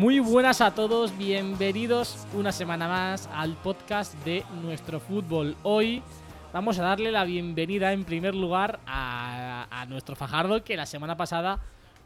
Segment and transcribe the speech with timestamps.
[0.00, 5.56] Muy buenas a todos, bienvenidos una semana más al podcast de nuestro fútbol.
[5.62, 6.02] Hoy
[6.54, 11.60] vamos a darle la bienvenida en primer lugar a, nuestro Fajardo que la semana pasada,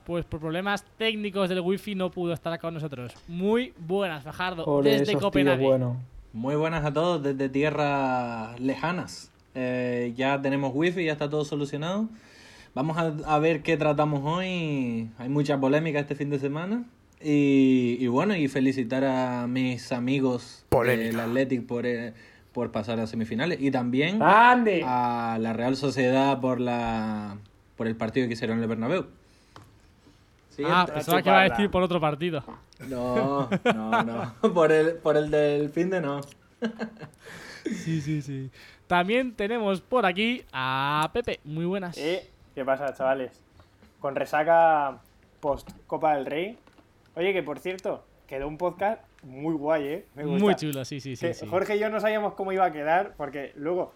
[0.04, 3.14] pues por problemas técnicos del wifi no pudo estar con nosotros.
[3.28, 5.78] Muy buenas, Fajardo, desde Copenhague.
[6.32, 9.30] Muy buenas a todos desde tierras lejanas.
[9.54, 12.08] Eh, ya tenemos wifi, ya está todo solucionado.
[12.74, 15.10] Vamos a ver qué tratamos hoy.
[15.16, 16.82] Hay mucha polémica este fin de semana.
[17.26, 22.12] Y, bueno, y felicitar a mis amigos del Athletic por, eh,
[22.52, 23.60] por pasar a semifinales.
[23.60, 27.38] Y también a la Real Sociedad por la
[27.76, 29.06] por el partido que hicieron en el Bernabéu.
[30.66, 32.44] ah, pensaba que iba a decir por otro partido.
[32.88, 34.34] No, no, no.
[34.54, 36.20] Por el, por el del fin de no.
[37.64, 38.50] sí, sí, sí.
[38.86, 41.40] También tenemos por aquí a Pepe.
[41.44, 41.96] Muy buenas.
[41.96, 43.40] ¿Qué pasa, chavales?
[44.00, 44.98] Con resaca
[45.40, 46.58] post Copa del Rey,
[47.16, 50.06] Oye, que por cierto, quedó un podcast muy guay, ¿eh?
[50.14, 53.52] Muy chulo, sí, sí, sí, Jorge y yo no sabíamos cómo iba a quedar, porque
[53.56, 53.92] luego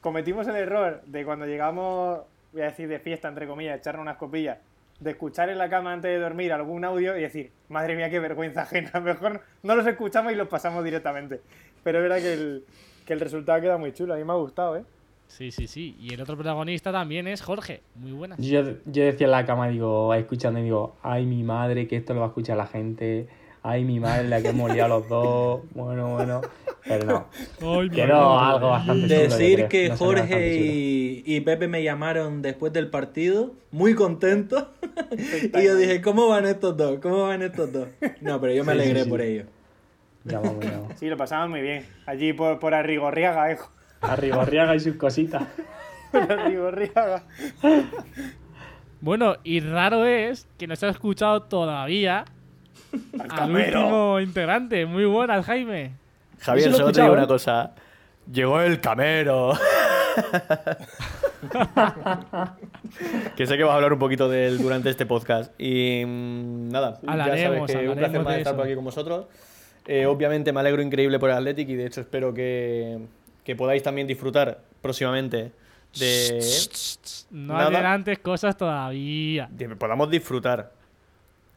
[0.00, 2.20] cometimos el error de cuando llegamos,
[2.52, 4.58] voy a decir de fiesta, entre comillas, echarnos unas copillas,
[4.98, 8.18] de escuchar en la cama antes de dormir algún audio y decir, madre mía, qué
[8.18, 11.40] vergüenza ajena, mejor no los escuchamos y los pasamos directamente.
[11.82, 12.64] Pero es verdad que el,
[13.06, 14.84] que el resultado queda muy chulo, a mí me ha gustado, ¿eh?
[15.30, 15.96] Sí, sí, sí.
[16.00, 17.82] Y el otro protagonista también es Jorge.
[17.94, 18.34] Muy buena.
[18.38, 22.14] Yo, yo decía en la cama, digo, escuchando y digo, ay, mi madre, que esto
[22.14, 23.28] lo va a escuchar la gente.
[23.62, 25.60] Ay, mi madre, la que hemos liado los dos.
[25.74, 26.40] Bueno, bueno.
[26.84, 27.26] Pero no.
[27.78, 33.94] Ay, Quedó algo bastante Decir que Jorge y, Pepe me llamaron después del partido, muy
[33.94, 34.66] contentos.
[35.54, 36.98] y yo dije, ¿cómo van estos dos?
[37.00, 37.88] ¿Cómo van estos dos?
[38.20, 39.46] No, pero yo me alegré por ellos.
[40.24, 40.94] Ya vamos, ya vamos.
[40.98, 41.86] Sí, lo pasamos muy bien.
[42.04, 43.58] Allí por, por Arrigorriaga, eh.
[44.00, 45.42] Arrigorriaga y sus cositas.
[46.12, 47.24] Arrigorriaga.
[49.00, 52.24] Bueno, y raro es que no se ha escuchado todavía
[53.30, 54.84] al, último integrante.
[54.86, 55.92] Muy buenas, Jaime.
[56.40, 57.28] Javier, solo te digo una ¿eh?
[57.28, 57.74] cosa.
[58.30, 59.52] Llegó el camero.
[63.36, 65.52] que sé que vas a hablar un poquito de él durante este podcast.
[65.58, 69.26] Y mm, nada, ya sabes que un placer más estar por aquí con vosotros.
[69.86, 72.98] Eh, obviamente me alegro increíble por el Athletic y de hecho espero que,
[73.44, 75.52] que podáis también disfrutar próximamente
[75.98, 76.40] de...
[77.30, 79.48] No adelantes cosas todavía.
[79.50, 80.72] De, podamos disfrutar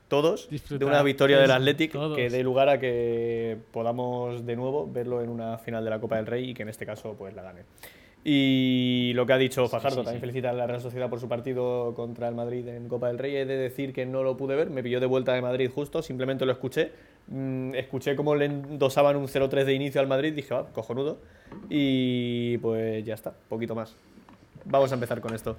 [0.07, 5.21] todos de una victoria del Athletic que dé lugar a que podamos de nuevo verlo
[5.21, 7.41] en una final de la Copa del Rey y que en este caso pues la
[7.41, 7.61] gane.
[8.25, 11.93] Y lo que ha dicho Fajardo, también felicita a la Real Sociedad por su partido
[11.93, 13.35] contra el Madrid en Copa del Rey.
[13.35, 16.01] He de decir que no lo pude ver, me pilló de vuelta de Madrid justo,
[16.01, 16.91] simplemente lo escuché.
[17.27, 21.17] Mm, escuché cómo le endosaban un 0-3 de inicio al Madrid, dije, va, cojonudo.
[21.69, 23.93] Y pues ya está, poquito más.
[24.63, 25.57] Vamos a empezar con esto.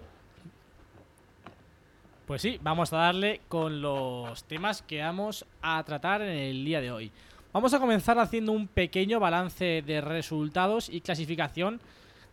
[2.27, 6.81] Pues sí, vamos a darle con los temas que vamos a tratar en el día
[6.81, 7.13] de hoy.
[7.53, 11.81] Vamos a comenzar haciendo un pequeño balance de resultados y clasificación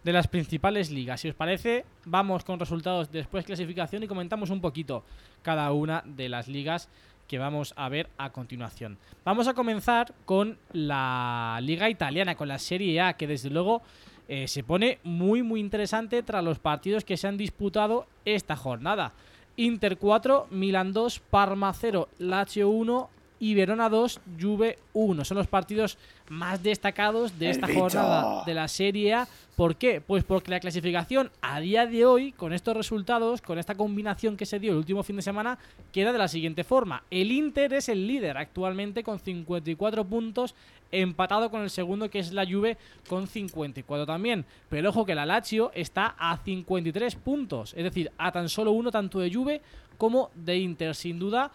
[0.03, 1.21] de las principales ligas.
[1.21, 5.03] Si os parece, vamos con resultados después clasificación y comentamos un poquito
[5.43, 6.89] cada una de las ligas
[7.27, 8.97] que vamos a ver a continuación.
[9.23, 13.81] Vamos a comenzar con la liga italiana, con la Serie A, que desde luego
[14.27, 19.13] eh, se pone muy muy interesante tras los partidos que se han disputado esta jornada.
[19.55, 23.09] Inter 4, Milan 2, Parma 0, Lazio 1,
[23.41, 25.25] y Verona 2, Juve 1.
[25.25, 25.97] Son los partidos
[26.29, 29.27] más destacados de esta jornada de la Serie A.
[29.55, 29.99] ¿Por qué?
[29.99, 34.45] Pues porque la clasificación a día de hoy, con estos resultados, con esta combinación que
[34.45, 35.57] se dio el último fin de semana,
[35.91, 37.03] queda de la siguiente forma.
[37.09, 40.53] El Inter es el líder actualmente con 54 puntos,
[40.91, 42.77] empatado con el segundo que es la Juve
[43.09, 44.45] con 54 también.
[44.69, 48.91] Pero ojo que la Lazio está a 53 puntos, es decir, a tan solo uno
[48.91, 49.61] tanto de Juve
[49.97, 50.93] como de Inter.
[50.93, 51.51] Sin duda,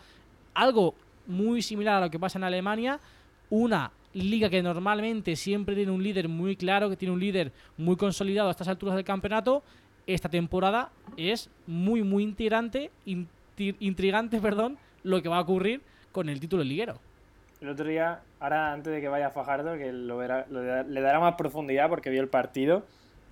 [0.53, 0.95] algo
[1.27, 3.01] muy similar a lo que pasa en Alemania.
[3.51, 7.97] Una liga que normalmente siempre tiene un líder muy claro, que tiene un líder muy
[7.97, 9.63] consolidado a estas alturas del campeonato.
[10.07, 12.91] Esta temporada es muy, muy intrigante,
[13.57, 15.83] intrigante perdón, lo que va a ocurrir
[16.13, 16.99] con el título liguero.
[17.61, 21.89] El otro día, ahora antes de que vaya Fajardo, que lo le dará más profundidad
[21.89, 22.85] porque vio el partido,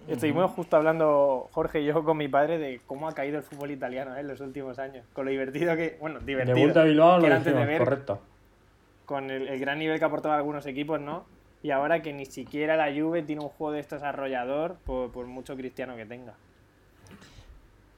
[0.09, 3.71] Estuvimos justo hablando, Jorge y yo, con mi padre de cómo ha caído el fútbol
[3.71, 4.21] italiano ¿eh?
[4.21, 5.06] en los últimos años.
[5.12, 5.97] Con lo divertido que.
[6.01, 6.55] Bueno, divertido.
[6.55, 8.21] De vuelta a Bilbao lo decimos, correcto.
[9.06, 11.25] con el, gran nivel que aportaba algunos equipos, ¿no?
[11.62, 15.56] Y ahora que ni siquiera la Juve tiene un juego de estos arrollador, por, mucho
[15.56, 16.35] cristiano que tenga.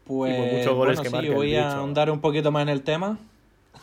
[0.06, 3.19] Pues, muchos goles que sí, voy a ahondar un poquito más en el tema.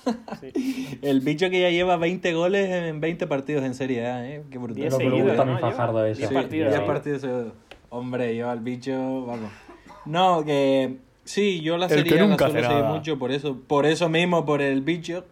[1.02, 4.44] el bicho que ya lleva 20 goles en 20 partidos en Serie A, ¿eh?
[4.50, 4.90] Qué brutal.
[4.90, 6.20] Lo que me gusta a mi Fajardo eso.
[6.20, 6.74] 10 partidos.
[6.74, 7.54] 10 partidos.
[7.94, 8.92] Hombre, yo al bicho,
[9.24, 9.52] vamos.
[10.06, 14.48] No, que sí, yo la serie la suelo seguir mucho por eso, por eso mismo,
[14.48, 15.26] por el bicho.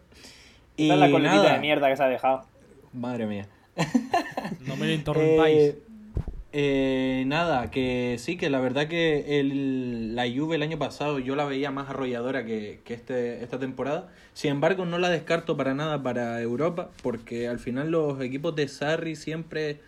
[0.76, 2.44] Y es la coletita de mierda que se ha dejado.
[2.92, 3.48] Madre mía.
[4.60, 5.58] No me lo interrumpáis.
[5.58, 5.82] Eh,
[6.52, 11.34] eh, nada, que sí, que la verdad que el, la Juve el año pasado yo
[11.34, 14.08] la veía más arrolladora que, que este, esta temporada.
[14.34, 18.68] Sin embargo, no la descarto para nada para Europa, porque al final los equipos de
[18.68, 19.80] Sarri siempre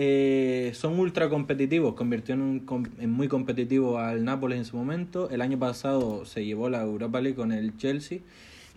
[0.00, 1.94] eh, son ultra competitivos.
[1.94, 2.64] Convirtió en,
[3.00, 5.28] en, muy competitivo al Nápoles en su momento.
[5.28, 8.20] El año pasado se llevó la Europa League con el Chelsea.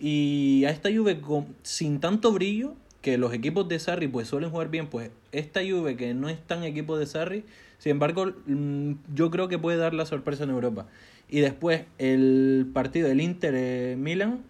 [0.00, 4.50] Y a esta Juve con, sin tanto brillo, que los equipos de Sarri pues suelen
[4.50, 7.44] jugar bien, pues esta Juve que no es tan equipo de Sarri,
[7.78, 10.88] sin embargo, mm, yo creo que puede dar la sorpresa en Europa.
[11.28, 14.40] Y después el partido del Inter Milan,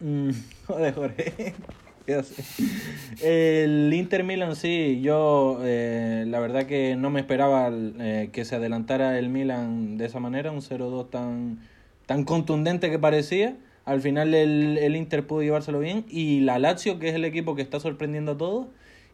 [0.00, 0.30] mm,
[0.66, 1.54] joder, Jorge.
[3.22, 8.56] El Inter Milan sí, yo eh, la verdad que no me esperaba eh, que se
[8.56, 11.58] adelantara el Milan de esa manera, un 0-2 tan,
[12.06, 13.56] tan contundente que parecía.
[13.84, 17.54] Al final el, el, Inter pudo llevárselo bien y la Lazio, que es el equipo
[17.56, 18.66] que está sorprendiendo a todos,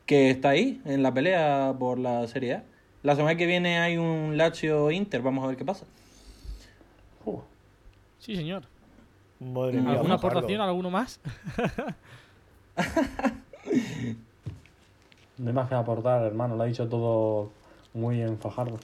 [0.04, 2.64] que está ahí en la pelea por la Serie A.
[3.02, 5.86] La semana que viene hay un Lazio Inter, vamos a ver qué pasa.
[8.18, 8.64] Sí, señor.
[9.40, 10.60] ¿Alguna aportación?
[10.60, 11.20] ¿Alguno más?
[15.38, 16.56] no hay más que aportar, hermano.
[16.56, 17.50] Lo ha dicho todo
[17.94, 18.78] muy en Fajardo.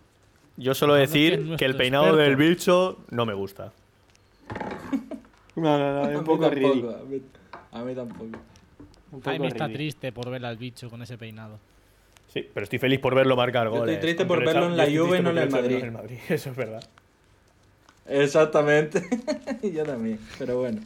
[0.57, 3.73] Yo solo decir que, el peinado del bicho no me gusta.
[5.57, 6.97] No, no, no, es un poco ridículo.
[7.73, 8.39] A mí tampoco.
[9.25, 11.59] A mí está triste por ver al bicho con ese peinado.
[12.33, 13.95] Sí, pero estoy feliz por verlo marcar goles.
[13.95, 16.19] Estoy triste por verlo en la Juve, no en el Madrid.
[16.29, 16.83] Eso es verdad.
[18.07, 19.03] Exactamente.
[19.63, 20.81] Yo también, pero bueno.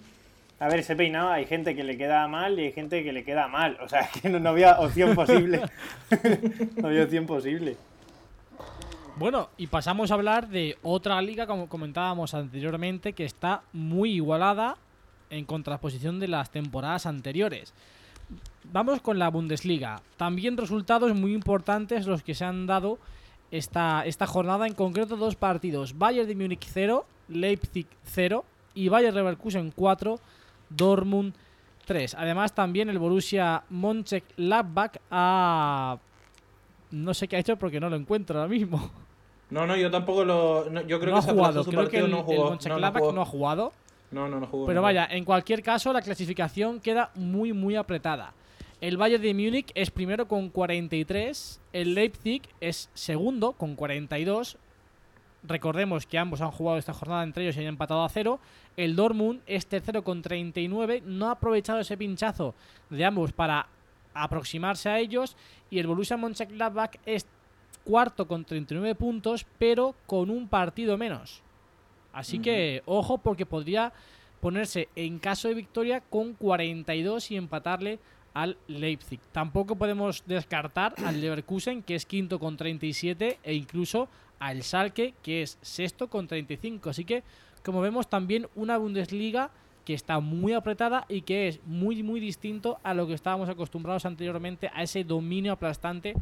[0.61, 3.25] A ver, ese peinado hay gente que le queda mal y hay gente que le
[3.25, 3.79] queda mal.
[3.81, 5.63] O sea, que no, había opción posible.
[6.77, 7.77] no había opción posible.
[9.17, 14.77] Bueno, y pasamos a hablar de otra liga, como comentábamos anteriormente, que está muy igualada
[15.31, 17.75] en contraposición de las temporadas anteriores.
[18.65, 20.03] Vamos con la Bundesliga.
[20.17, 22.99] También resultados muy importantes los que se han dado
[23.51, 25.99] esta, esta jornada, en concreto dos partidos.
[25.99, 28.45] Bayern de Múnich 0, Leipzig 0
[28.75, 30.21] y Bayern Leverkusen 4,
[30.71, 31.35] Dortmund
[31.87, 32.15] 3.
[32.15, 35.99] Además también el Borussia Mönchengladbach ha...
[36.91, 38.91] No sé qué ha hecho porque no lo encuentro ahora mismo.
[39.51, 40.71] No, no, yo tampoco lo...
[40.83, 41.65] yo creo que ha jugado.
[41.65, 42.51] Creo que el, no jugó.
[42.51, 43.73] Mönchengladbach no, ha jugado.
[44.11, 44.67] No, no, no jugó.
[44.67, 48.35] Pero vaya, en cualquier caso la clasificación queda muy, muy apretada.
[48.81, 54.57] El Bayern de Múnich es primero con 43, el Leipzig es segundo con 42.
[55.49, 58.39] Recordemos que ambos han jugado esta jornada entre ellos y han empatado a cero.
[58.77, 62.55] El Dortmund es tercero con 39, no ha aprovechado ese pinchazo
[62.91, 63.67] de ambos para
[64.13, 65.37] aproximarse a ellos.
[65.71, 67.27] Y el Borussia Mönchengladbach es
[67.83, 71.43] cuarto con 39 puntos, pero con un partido menos.
[72.13, 73.93] Así que ojo porque podría
[74.41, 77.99] ponerse en caso de victoria con 42 y empatarle
[78.35, 79.21] al Leipzig.
[79.33, 85.43] Tampoco podemos descartar al Leverkusen, que es quinto con 37, e incluso al Schalke, que
[85.43, 86.91] es sexto con 35.
[86.91, 87.23] Así que,
[87.65, 89.51] como vemos, también una Bundesliga
[89.85, 94.05] que está muy apretada y que es muy, muy distinto a lo que estábamos acostumbrados
[94.05, 96.15] anteriormente, a ese dominio aplastante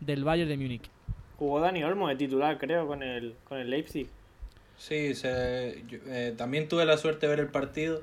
[0.00, 0.90] del Bayern de Múnich.
[1.38, 4.08] Jugó Dani Olmo de titular, creo, con el, con el Leipzig.
[4.76, 8.02] Sí, eh, también tuve la suerte de ver el partido.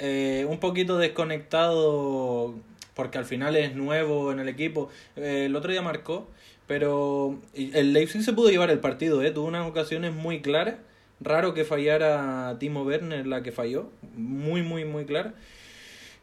[0.00, 2.54] Eh, un poquito desconectado
[2.94, 4.90] porque al final es nuevo en el equipo.
[5.14, 6.26] Eh, el otro día marcó,
[6.68, 9.30] pero el Leipzig se pudo llevar el partido, ¿eh?
[9.30, 10.76] tuvo unas ocasiones muy claras.
[11.20, 15.34] Raro que fallara Timo Werner la que falló, muy, muy, muy clara.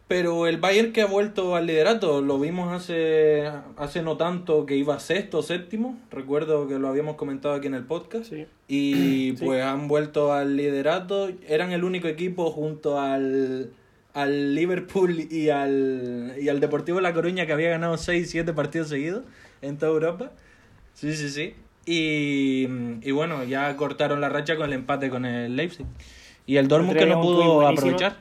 [0.08, 4.78] Pero el Bayern que ha vuelto al liderato, lo vimos hace, hace no tanto que
[4.78, 8.32] iba sexto o séptimo, recuerdo que lo habíamos comentado aquí en el podcast.
[8.68, 13.72] Y pues han vuelto al liderato, eran el único equipo junto al,
[14.14, 18.90] al Liverpool y al, y al Deportivo La Coruña que había ganado 6, 7 partidos
[18.90, 19.24] seguidos
[19.62, 20.32] en toda Europa.
[20.94, 21.56] Sí, sí, sí.
[21.86, 22.68] Y,
[23.02, 25.86] y bueno, ya cortaron la racha con el empate con el Leipzig.
[26.46, 28.18] Y el Dortmund que no pudo aprovechar.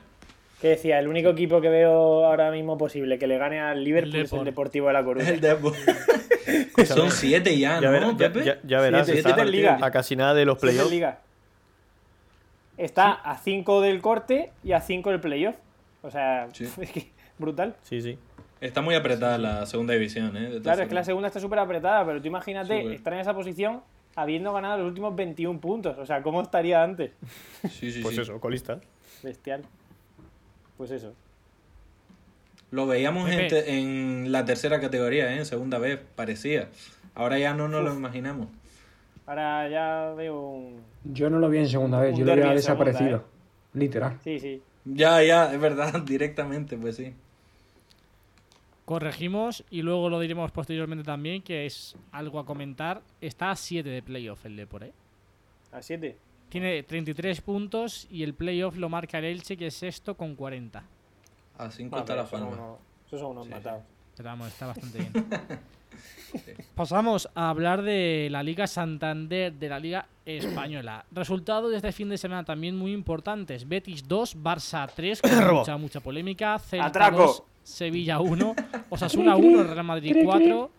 [0.61, 4.15] Que decía, el único equipo que veo ahora mismo posible que le gane al Liverpool
[4.21, 5.29] es el Deportivo de La Coruña.
[5.29, 5.41] El
[6.87, 9.07] Son 7 ya, ¿no, ya, ya, verás,
[9.47, 9.77] Liga.
[9.81, 10.93] a casi nada de los playoffs.
[12.77, 15.55] Está a 5 del corte y a 5 del playoff.
[16.01, 17.75] O sea, es que brutal.
[17.83, 18.17] Sí, sí.
[18.65, 20.59] Está muy apretada la segunda división, ¿eh?
[20.63, 23.81] claro, es que la segunda está súper apretada, pero tú imagínate estar en esa posición
[24.15, 25.99] habiendo ganado los últimos 21 puntos.
[25.99, 27.11] O sea, ¿cómo estaría antes?
[27.69, 28.79] Sí, sí, pues eso, colista.
[29.21, 29.61] Bestial.
[30.77, 31.13] Pues eso.
[32.71, 35.37] Lo veíamos en, la tercera categoría, ¿eh?
[35.37, 36.69] en segunda vez, parecía.
[37.13, 38.47] Ahora ya no nos lo imaginamos.
[39.27, 40.81] Ahora ya veo un...
[41.03, 43.17] Yo no lo vi en segunda vez, yo lo había desaparecido.
[43.17, 43.21] ¿eh?
[43.73, 44.17] Literal.
[44.23, 44.61] Sí, sí.
[44.85, 47.13] Ya, ya, es verdad, directamente, pues sí.
[48.85, 53.01] Corregimos y luego lo diremos posteriormente también, que es algo a comentar.
[53.19, 54.93] Está a 7 de playoff el Depor, ¿eh?
[55.71, 56.15] ¿A 7?
[56.49, 60.83] Tiene 33 puntos y el playoff lo marca el Elche, que es sexto con 40.
[61.57, 62.77] A 5 está la fama.
[63.07, 63.83] Esos son unos matados.
[64.15, 65.11] Pero vamos, está bastante bien.
[66.75, 71.05] Pasamos a hablar de la Liga Santander, de la Liga Española.
[71.11, 73.67] Resultados de este fin de semana también muy importantes.
[73.67, 76.59] Betis 2, Barça 3, con mucha, mucha polémica.
[76.59, 78.55] Celta 2, Sevilla 1,
[78.89, 80.71] Osasuna 1, Real Madrid 4,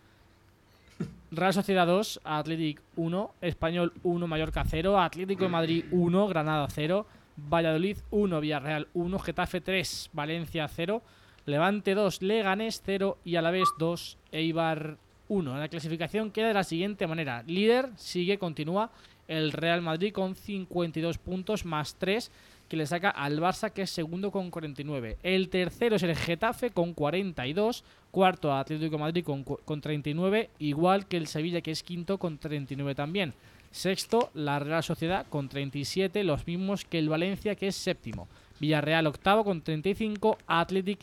[1.31, 7.05] Real Sociedad 2, Athletic 1, Español 1, Mallorca 0, Atlético de Madrid 1, Granada 0,
[7.35, 11.01] Valladolid 1, Villarreal 1, Getafe 3, Valencia 0,
[11.45, 15.57] Levante 2, Leganés 0 y Alavés 2, Eibar 1.
[15.57, 17.43] La clasificación queda de la siguiente manera.
[17.45, 18.91] Líder sigue, continúa
[19.27, 22.31] el Real Madrid con 52 puntos más 3
[22.67, 25.17] que le saca al Barça que es segundo con 49.
[25.23, 31.07] El tercero es el Getafe con 42, cuarto Atlético de Madrid con, con 39, igual
[31.07, 33.33] que el Sevilla que es quinto con 39 también.
[33.71, 38.27] Sexto, la Real Sociedad con 37, los mismos que el Valencia que es séptimo.
[38.59, 40.99] Villarreal octavo con 35, Athletic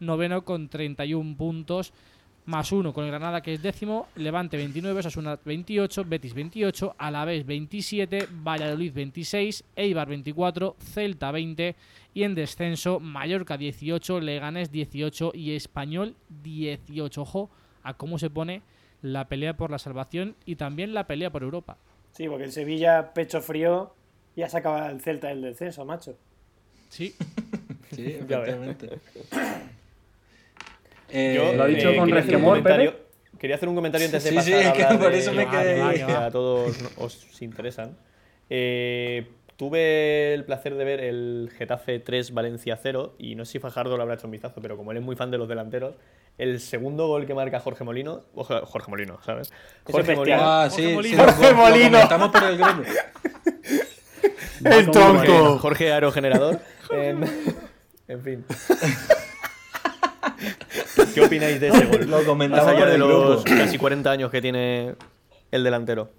[0.00, 1.92] noveno con 31 puntos,
[2.46, 7.44] más uno con el Granada que es décimo, Levante 29, Osasuna 28, Betis 28, Alavés
[7.44, 11.74] 27, Valladolid 26, Eibar 24, Celta 20
[12.14, 17.20] y en descenso Mallorca 18, Leganés 18 y Español 18.
[17.20, 17.50] Ojo
[17.82, 18.62] a cómo se pone
[19.02, 21.76] la pelea por la salvación y también la pelea por Europa.
[22.12, 23.92] Sí, porque el Sevilla, pecho frío,
[24.36, 26.16] ya sacaba el Celta del descenso, macho.
[26.88, 27.14] Sí.
[27.92, 29.00] sí, efectivamente.
[31.10, 32.62] Eh, lo ha dicho con resquemor,
[33.38, 36.06] Quería hacer un comentario antes de pasar sí, a hablar que por eso me quedé...
[36.06, 37.94] que a todos os interesan.
[38.48, 43.58] Eh, tuve el placer de ver el Getafe 3 Valencia 0 y no sé si
[43.58, 45.96] Fajardo lo habrá hecho un vistazo, pero como él es muy fan de los delanteros,
[46.38, 49.52] el segundo gol que marca Jorge Molino, Jorge Molino, ¿sabes?
[49.84, 50.38] Jorge Molino.
[50.40, 51.98] Ah, sí, Jorge Molino.
[51.98, 52.82] Estamos por el grupo.
[54.64, 55.58] el tronco.
[55.58, 56.60] Jorge Aerogenerador.
[56.90, 57.24] en,
[58.08, 58.44] en fin.
[61.16, 62.10] ¿Qué opináis de ese gol?
[62.10, 64.96] Lo Más allá de los casi 40 años que tiene
[65.50, 66.10] el delantero.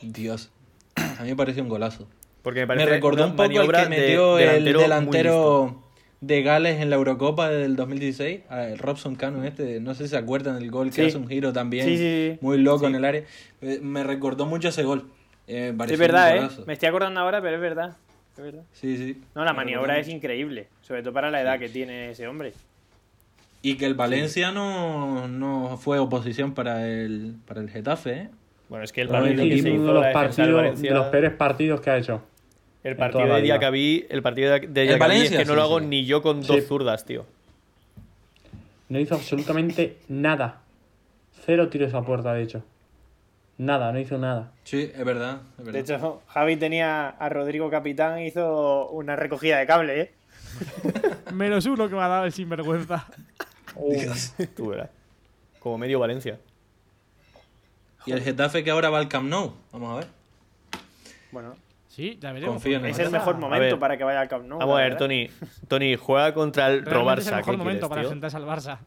[0.00, 0.52] Dios,
[0.94, 2.06] a mí me pareció un golazo.
[2.42, 5.82] Porque me, parece recordó un poco el que metió el delantero
[6.20, 10.16] de Gales en la Eurocopa del 2016, el Robson Cano este, no sé si se
[10.16, 13.24] acuerdan del gol que hace un giro también muy loco en el área.
[13.60, 15.10] Eh, me recordó mucho ese gol.
[15.48, 16.48] Eh, es verdad, ¿eh?
[16.64, 17.96] Me estoy acordando ahora, pero es verdad.
[18.36, 18.62] Es verdad.
[18.72, 19.20] Sí, sí.
[19.34, 22.52] No, la maniobra es increíble, sobre todo para la edad que tiene ese hombre.
[23.62, 28.28] Y que el Valencia no, no, fue oposición para el, para el Getafe, ¿eh?
[28.68, 31.80] Bueno, es que el partido que se hizo de los, partidos, de los peores partidos
[31.80, 32.22] que ha hecho.
[32.82, 36.22] El partido de Diacabí, el partido de Diacabí es que no lo hago ni yo
[36.22, 37.26] con dos zurdas, tío.
[38.88, 40.60] No hizo absolutamente nada.
[41.44, 42.62] Cero tiros a puerta, de hecho.
[43.58, 44.52] Nada, no hizo nada.
[44.64, 45.72] Sí, es verdad, es verdad.
[45.72, 50.12] De hecho, Javi tenía a Rodrigo Capitán, hizo una recogida de cable, ¿eh?
[51.32, 53.06] Menos uno que me ha dado el sinvergüenza.
[54.56, 54.90] Tú verás.
[55.58, 56.38] Como medio Valencia.
[58.06, 59.52] Y el Getafe que ahora va al Camp Nou.
[59.72, 60.08] Vamos a ver.
[61.32, 61.56] Bueno.
[61.88, 62.64] Sí, ya veremos.
[62.64, 64.58] es el mejor momento para que vaya al Camp Nou.
[64.58, 65.28] Vamos a ver, Tony.
[65.68, 67.20] Tony, juega contra el Robarsa.
[67.20, 68.78] Es el mejor momento para enfrentarse al Barça.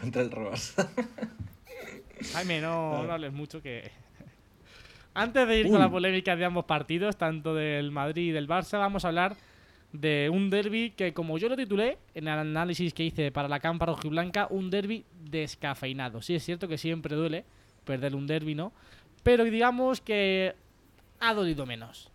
[0.00, 0.88] contra el Robarsa.
[2.34, 3.90] Jaime, no, no hables mucho que...
[5.14, 8.78] Antes de ir con la polémica de ambos partidos, tanto del Madrid y del Barça,
[8.78, 9.36] vamos a hablar
[9.92, 13.60] de un derby que, como yo lo titulé en el análisis que hice para la
[13.60, 16.22] campa rojiblanca, un derby descafeinado.
[16.22, 17.44] Sí, es cierto que siempre duele
[17.84, 18.72] perder un derby, ¿no?
[19.22, 20.54] Pero digamos que
[21.20, 22.10] ha dolido menos.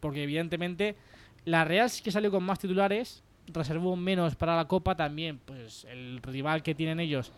[0.00, 0.96] Porque, evidentemente,
[1.44, 5.38] la Real sí que salió con más titulares, reservó menos para la Copa también.
[5.44, 7.32] Pues el rival que tienen ellos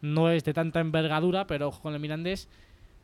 [0.00, 2.48] no es de tanta envergadura, pero ojo con el Mirandés.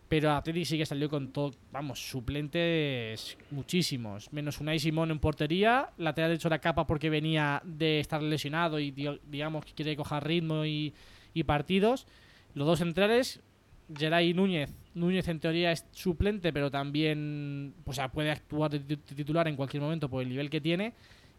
[0.09, 4.33] Pero Atleti sí que salió con todo, vamos, suplentes muchísimos.
[4.33, 5.91] Menos Unai Simón en portería.
[5.99, 10.65] Lateral hecho la capa porque venía de estar lesionado y digamos que quiere coger ritmo
[10.65, 10.95] y,
[11.47, 12.07] partidos.
[12.55, 13.41] Los dos centrales,
[13.95, 14.75] Geray Núñez.
[14.95, 19.83] Núñez en teoría es suplente, pero también o sea, puede actuar de titular en cualquier
[19.83, 20.95] momento por el nivel que tiene.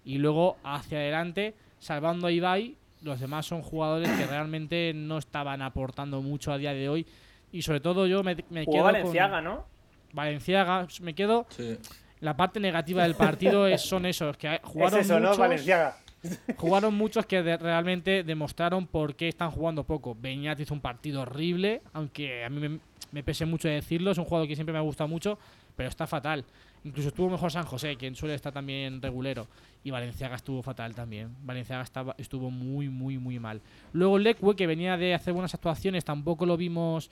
[0.05, 5.61] Y luego hacia adelante, salvando a Ibai, los demás son jugadores que realmente no estaban
[5.61, 7.05] aportando mucho a día de hoy.
[7.51, 8.83] Y sobre todo yo me, me quedo.
[8.83, 9.65] Valenciaga, ¿no?
[10.13, 11.45] Valenciaga, me quedo.
[12.19, 15.97] La parte negativa del partido es, son esos, que jugaron muchos, Valenciaga.
[16.57, 20.17] Jugaron muchos que realmente demostraron por qué están jugando poco.
[20.19, 22.79] Beñat hizo un partido horrible, aunque a mí me,
[23.11, 25.39] me pese mucho decirlo, es un jugador que siempre me ha gustado mucho,
[25.77, 26.43] pero está fatal.
[26.83, 29.47] Incluso estuvo mejor San José, quien suele estar también regulero.
[29.83, 31.35] Y Valenciaga estuvo fatal también.
[31.41, 33.61] Valenciaga estaba, estuvo muy, muy, muy mal.
[33.93, 37.09] Luego Lecue, que venía de hacer buenas actuaciones, tampoco lo vimos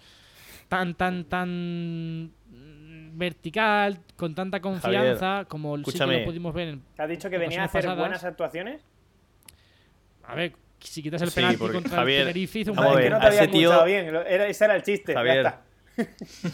[0.67, 2.31] tan, tan, tan
[3.17, 6.83] vertical, con tanta confianza como sí que lo pudimos ver en.
[6.97, 8.81] ¿Has dicho que venía a hacer buenas actuaciones?
[10.24, 13.19] A ver, si quitas el penalti contra Javier, el Tenerife, hizo un ver, que no
[13.19, 14.15] te había escuchado bien.
[14.15, 15.13] ese era el chiste.
[15.13, 15.53] Javier,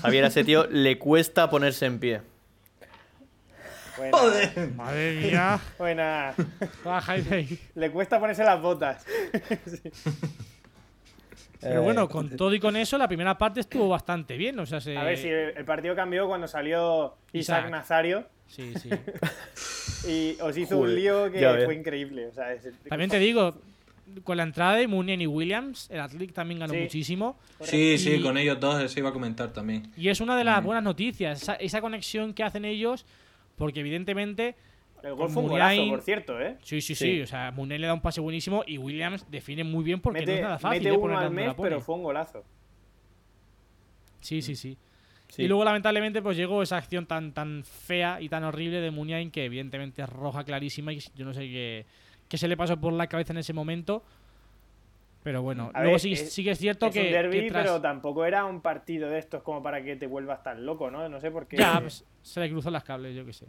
[0.01, 2.22] Javier, a ese tío le cuesta ponerse en pie.
[4.12, 4.72] Joder.
[4.75, 5.60] Madre mía.
[5.77, 6.34] Buena.
[6.84, 7.15] Baja
[7.75, 9.05] Le cuesta ponerse las botas.
[11.63, 14.60] Pero bueno, con todo y con eso, la primera parte estuvo bastante bien.
[14.60, 18.25] O sea, A ver, si el partido cambió cuando salió Isaac, Nazario.
[18.48, 18.89] Sí, sí.
[20.08, 22.29] y os hizo un lío que fue increíble.
[22.88, 23.55] También te digo,
[24.24, 27.39] con la entrada de Munien y Williams, el Athletic también ganó muchísimo.
[27.62, 29.91] Sí, sí, con ellos dos, eso iba a comentar también.
[29.98, 33.05] Y es una de las buenas noticias, esa conexión que hacen ellos
[33.58, 34.55] porque evidentemente.
[35.04, 36.58] El gol fue un golazo, por cierto, ¿eh?
[36.64, 39.84] Sí, sí, sí, O sea, Munel le da un pase buenísimo y Williams define muy
[39.84, 40.84] bien porque no es nada fácil.
[40.84, 42.44] Mete uno al mes, pero fue un golazo.
[44.22, 44.78] Sí, sí, sí,
[45.38, 49.30] Y luego, lamentablemente, pues llegó esa acción tan, tan fea y tan horrible de Muniain
[49.30, 51.86] que evidentemente es roja clarísima y yo no sé qué,
[52.30, 54.04] qué se le pasó por la cabeza en ese momento.
[55.24, 57.02] Pero bueno, luego sí, que es cierto que.
[57.02, 60.66] Un derby, pero tampoco era un partido de estos como para que te vuelvas tan
[60.66, 61.08] loco, ¿no?
[61.10, 61.58] No sé por qué.
[61.58, 63.48] Ya, pues, se le cruzó las cables, yo qué sé.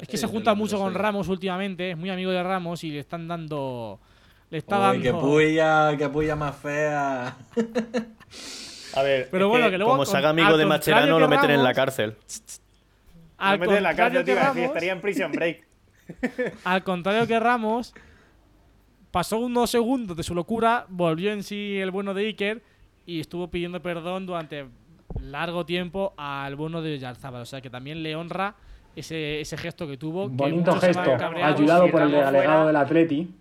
[0.00, 3.00] Es que se junta mucho con Ramos últimamente, es muy amigo de Ramos y le
[3.00, 4.00] están dando.
[4.50, 5.02] Le está dando.
[5.02, 7.36] Que puya, que puya más fea.
[8.94, 11.62] A ver, pero bueno, que, luego, como se haga amigo de Macherano, lo meten en
[11.62, 12.16] la cárcel.
[13.38, 15.66] Lo meten en la cárcel, tío, estaría en prison break.
[16.64, 17.94] al contrario que Ramos,
[19.10, 22.62] pasó unos segundos de su locura, volvió en sí el bueno de Iker
[23.06, 24.66] y estuvo pidiendo perdón durante
[25.20, 27.42] largo tiempo al bueno de Yarzábal.
[27.42, 28.54] O sea que también le honra
[28.96, 30.28] ese, ese gesto que tuvo.
[30.28, 33.34] Bonito gesto, ayudado por el delegado del Atleti.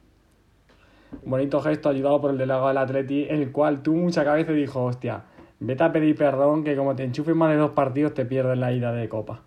[1.25, 4.55] Bonito gesto, ayudado por el delegado del Atleti, en el cual tuvo mucha cabeza y
[4.55, 5.23] dijo, hostia,
[5.59, 8.71] vete a pedir perdón que como te enchufes más de dos partidos te pierdes la
[8.73, 9.41] ida de Copa.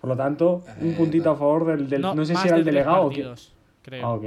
[0.00, 2.00] Por lo tanto, un puntito a favor del...
[2.00, 3.10] no, sé si era el delegado
[3.82, 4.06] Creo.
[4.06, 4.24] Ah, ok.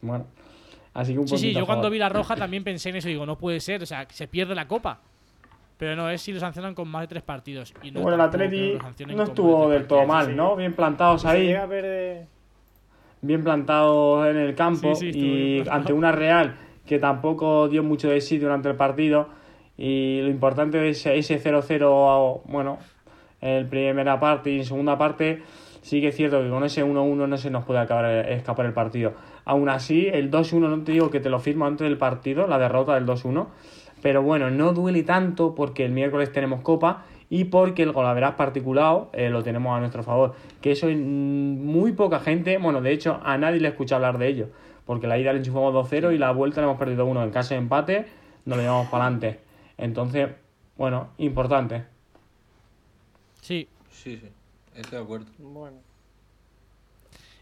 [0.00, 0.26] Bueno,
[1.04, 3.08] sí, sí, yo cuando vi la roja también pensé en eso.
[3.08, 5.00] Digo, no puede ser, o sea, se pierde la copa.
[5.78, 7.72] Pero no, es si lo sancionan con más de tres partidos.
[7.82, 8.76] Y no bueno, el Atleti
[9.14, 10.56] no estuvo del todo mal, ¿no?
[10.56, 11.54] Bien plantados ahí.
[13.20, 14.92] Bien plantados en el campo.
[15.00, 19.28] y ante una Real que tampoco dio mucho de sí durante el partido.
[19.76, 22.78] Y lo importante es ese 0-0, bueno,
[23.40, 25.42] en primera parte y en segunda parte
[25.82, 28.72] sí que es cierto que con ese 1-1 no se nos puede acabar, escapar el
[28.72, 29.14] partido.
[29.44, 32.58] Aún así, el 2-1 no te digo que te lo firmo antes del partido, la
[32.58, 33.46] derrota del 2-1,
[34.02, 39.10] pero bueno, no duele tanto porque el miércoles tenemos Copa y porque el golaveraz particulado
[39.12, 40.34] eh, lo tenemos a nuestro favor.
[40.60, 44.48] Que eso muy poca gente, bueno, de hecho a nadie le escucha hablar de ello,
[44.86, 47.24] porque la ida le enchufamos 2-0 y la vuelta le hemos perdido 1.
[47.24, 48.06] En caso de empate,
[48.44, 49.40] nos lo llevamos para adelante.
[49.76, 50.28] Entonces,
[50.76, 51.84] bueno, importante.
[53.40, 53.68] Sí.
[53.90, 54.28] Sí, sí.
[54.74, 55.26] Estoy de acuerdo.
[55.38, 55.76] Bueno.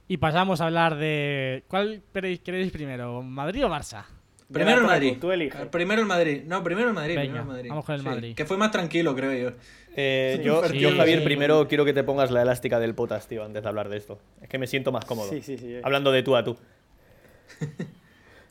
[0.08, 1.64] Y pasamos a hablar de.
[1.68, 3.22] ¿Cuál queréis primero?
[3.22, 4.04] ¿Madrid o Barça?
[4.52, 5.16] Primero el Madrid.
[5.20, 5.66] Tú eliges.
[5.66, 6.42] Primero el Madrid.
[6.46, 7.16] No, primero el Madrid.
[7.16, 7.68] Venga, primero el Madrid.
[7.70, 8.34] Vamos con el Madrid.
[8.36, 9.56] que fue más tranquilo, creo yo.
[9.96, 10.62] Eh, yo,
[10.96, 13.96] Javier, primero quiero que te pongas la elástica del potas, tío, antes de hablar de
[13.96, 14.20] esto.
[14.40, 15.30] Es que me siento más cómodo.
[15.30, 15.78] Sí, sí, sí.
[15.82, 16.56] Hablando de tú a tú.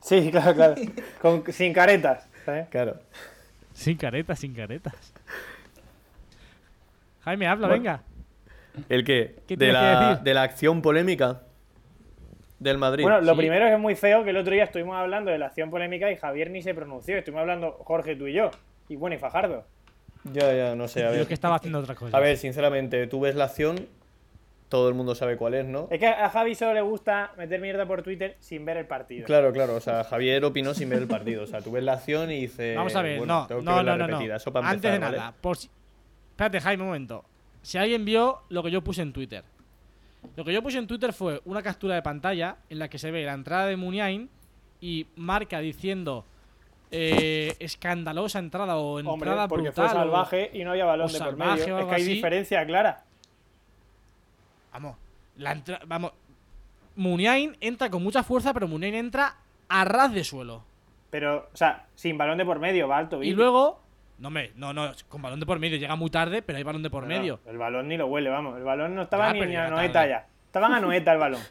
[0.01, 0.75] sí, claro, claro.
[1.51, 2.27] sin caretas.
[2.69, 2.99] Claro.
[3.73, 4.93] Sin caretas, sin caretas.
[7.23, 8.01] Jaime, habla, venga.
[8.89, 9.35] ¿El qué?
[9.47, 11.44] de, la, de la acción polémica
[12.65, 13.03] del Madrid.
[13.03, 15.37] Bueno, lo primero es que es muy feo que el otro día estuvimos hablando de
[15.37, 17.17] la acción polémica y Javier ni se pronunció.
[17.17, 18.51] Estuvimos hablando Jorge, tú y yo.
[18.89, 19.65] Y bueno, y Fajardo.
[20.33, 21.05] Ya, ya, no sé.
[21.05, 21.19] A ver.
[21.19, 22.15] Yo que estaba haciendo otra cosa.
[22.15, 23.87] A ver, sinceramente, tú ves la acción,
[24.69, 25.87] todo el mundo sabe cuál es, ¿no?
[25.91, 29.25] Es que a Javi solo le gusta meter mierda por Twitter sin ver el partido.
[29.25, 29.75] Claro, claro.
[29.75, 31.43] O sea, Javier opinó sin ver el partido.
[31.43, 32.75] O sea, tú ves la acción y dices.
[32.75, 34.19] Vamos a ver, no, no, no, no,
[34.63, 35.69] Antes de nada, por si...
[36.31, 37.23] espérate, Jaime, un momento
[37.65, 39.43] si alguien vio lo que yo puse en Twitter.
[40.35, 43.11] Lo que yo puse en Twitter fue una captura de pantalla en la que se
[43.11, 44.29] ve la entrada de Muniain
[44.81, 46.25] y marca diciendo
[46.91, 51.79] eh, escandalosa entrada o entrada porque fue salvaje y no había balón de por medio.
[51.79, 53.03] Es que hay diferencia clara.
[54.71, 54.97] Vamos,
[55.37, 56.11] la vamos.
[56.95, 59.35] Muniain entra con mucha fuerza, pero Muniain entra
[59.67, 60.63] a ras de suelo.
[61.09, 63.23] Pero, o sea, sin balón de por medio, va alto.
[63.23, 63.81] Y luego,
[64.17, 66.83] no, me, no, no, con balón de por medio llega muy tarde, pero hay balón
[66.83, 67.39] de por medio.
[67.45, 68.57] el balón ni lo huele, vamos.
[68.57, 70.27] El balón no estaba ni, a Noeta ya.
[70.45, 71.41] Estaban a Noeta el balón.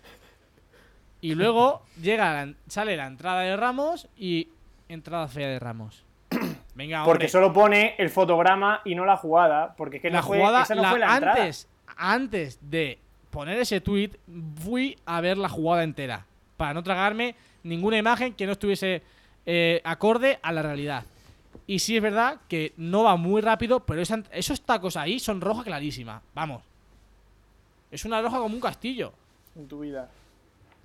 [1.21, 4.49] Y luego llega sale la entrada de Ramos y
[4.89, 6.05] entrada fea de Ramos.
[6.75, 9.75] Venga, Porque solo pone el fotograma y no la jugada.
[9.77, 12.99] Porque es que la jugada, esa no fue la antes, antes de
[13.31, 14.11] poner ese tweet,
[14.63, 16.27] fui a ver la jugada entera.
[16.57, 19.03] Para no tragarme ninguna imagen que no estuviese
[19.47, 21.05] eh, acorde a la realidad.
[21.67, 25.65] Y sí es verdad que no va muy rápido, pero esos tacos ahí son roja
[25.65, 26.21] clarísima.
[26.35, 26.63] Vamos.
[27.91, 29.13] Es una roja como un castillo.
[29.57, 30.09] En tu vida.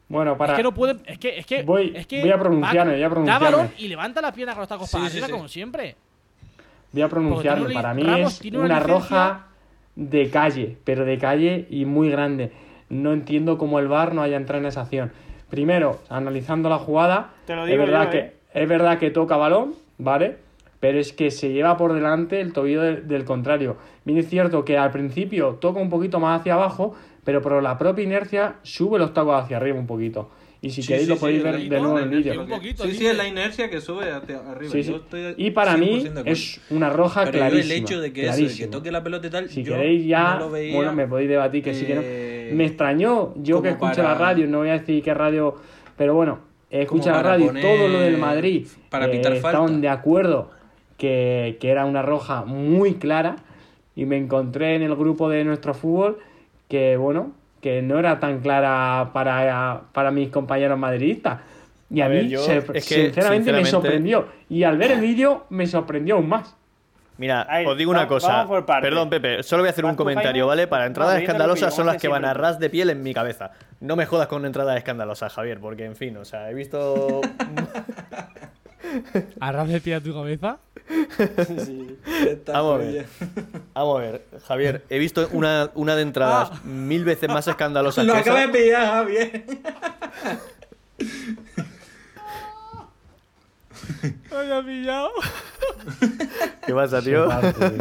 [0.08, 0.54] Bueno, para.
[0.54, 0.98] Es que no puede.
[1.06, 1.40] Es que.
[1.40, 3.72] Es que voy, es que voy a pronunciarme, voy a pronunciarme.
[3.78, 5.96] y levanta la pierna con los tacos para arriba, como siempre.
[6.92, 7.74] Voy a pronunciarme.
[7.74, 9.48] Para mí es una, roja
[9.96, 12.52] de calle, pero de calle y muy grande.
[12.90, 15.12] No entiendo cómo el VAR no haya entrado en esa acción.
[15.50, 18.34] Primero, analizando la jugada, Te lo digo es, verdad que, ¿eh?
[18.54, 20.38] es verdad que toca balón, ¿vale?
[20.80, 23.78] Pero es que se lleva por delante el tobillo del, contrario.
[24.06, 27.78] Bien es cierto que al principio toca un poquito más hacia abajo, pero por la
[27.78, 30.30] propia inercia sube los tacos hacia arriba un poquito.
[30.62, 32.46] Y si queréis lo podéis ver de nuevo en el vídeo.
[32.84, 34.74] Sí, sí, es la inercia que sube hacia arriba.
[35.38, 37.74] y para mí es una roja Pero clarísima.
[37.74, 40.40] el hecho de que, eso, de que toque la pelota y tal, si queréis ya,
[40.40, 42.56] bueno, me podéis debatir que sí que no.
[42.56, 45.56] Me extrañó, yo que escucho la radio, no voy a decir qué radio,
[45.96, 46.40] pero bueno,
[46.70, 50.59] escucho la radio y todo lo del Madrid, para eh, estaban de acuerdo
[51.00, 53.38] que, que era una roja muy clara
[53.96, 56.20] y me encontré en el grupo de nuestro fútbol
[56.68, 57.32] que, bueno,
[57.62, 61.40] que no era tan clara para, para mis compañeros madridistas.
[61.90, 62.32] Y a, mí,
[62.80, 64.28] sinceramente, me sorprendió.
[64.48, 66.56] Y al ver el vídeo, me sorprendió aún más.
[67.18, 68.48] Mira, os digo una cosa.
[68.82, 70.68] Perdón, Pepe, solo voy a hacer un comentario, ¿vale?
[70.68, 73.52] Para entradas escandalosas son las que van a ras de piel en mi cabeza.
[73.80, 77.22] No me jodas con entradas escandalosas, Javier, porque en fin, o sea, he visto.
[79.40, 80.60] ¿A ras de piel a tu cabeza?
[81.66, 81.98] Sí,
[82.48, 83.06] Vamos a ver.
[83.74, 84.86] Vamos a ver, Javier.
[84.90, 86.62] He visto una, una de entradas ah.
[86.64, 89.46] mil veces más escandalosas Lo acabo de pillar, Javier.
[94.32, 95.10] Me ha pillado.
[96.66, 97.28] ¿Qué pasa, tío?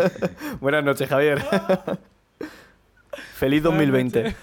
[0.60, 1.44] Buenas noches, Javier.
[3.34, 4.36] Feliz 2020.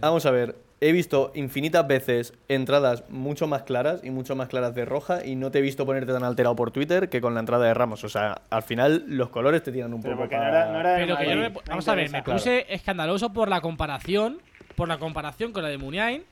[0.00, 4.74] Vamos a ver he visto infinitas veces entradas mucho más claras y mucho más claras
[4.74, 7.40] de roja y no te he visto ponerte tan alterado por Twitter que con la
[7.40, 8.04] entrada de Ramos.
[8.04, 10.26] O sea, al final los colores te tiran un poco.
[10.28, 11.52] Pero que yo me...
[11.68, 14.40] Vamos a ver, me puse escandaloso por la comparación,
[14.76, 16.24] por la comparación con la de Muniain.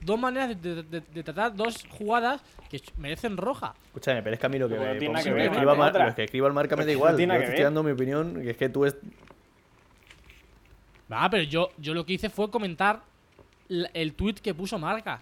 [0.00, 3.74] Dos maneras de, tratar dos jugadas que merecen roja.
[3.86, 6.54] Escúchame, pero es que a mí lo que, me, que, escriba, lo que escriba el
[6.54, 7.18] marca me da igual.
[7.18, 8.96] yo estoy dando mi opinión, que es que tú es...
[11.12, 13.00] Va, pero yo, yo lo que hice fue comentar
[13.68, 15.20] el tweet que puso Marca.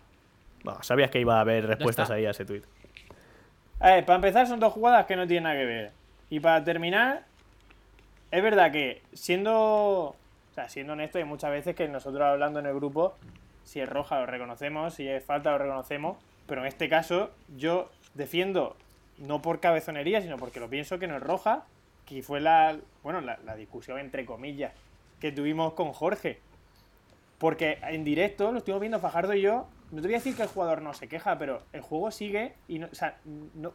[0.83, 2.63] sabías que iba a haber respuestas ahí a ese tweet.
[3.81, 5.93] A ver, para empezar son dos jugadas que no tienen nada que ver.
[6.31, 7.25] Y para terminar,
[8.31, 10.17] es verdad que siendo, o
[10.55, 13.17] sea, siendo honesto, hay muchas veces que nosotros hablando en el grupo,
[13.65, 17.91] si es roja lo reconocemos, si es falta lo reconocemos, pero en este caso yo
[18.15, 18.77] defiendo
[19.19, 21.65] no por cabezonería, sino porque lo pienso que no es roja,
[22.07, 24.73] que fue la, bueno, la, la discusión entre comillas
[25.21, 26.41] que tuvimos con Jorge.
[27.45, 29.67] Porque en directo lo estuvimos viendo Fajardo y yo.
[29.91, 32.55] No te voy a decir que el jugador no se queja, pero el juego sigue
[32.69, 33.19] y no, o sea,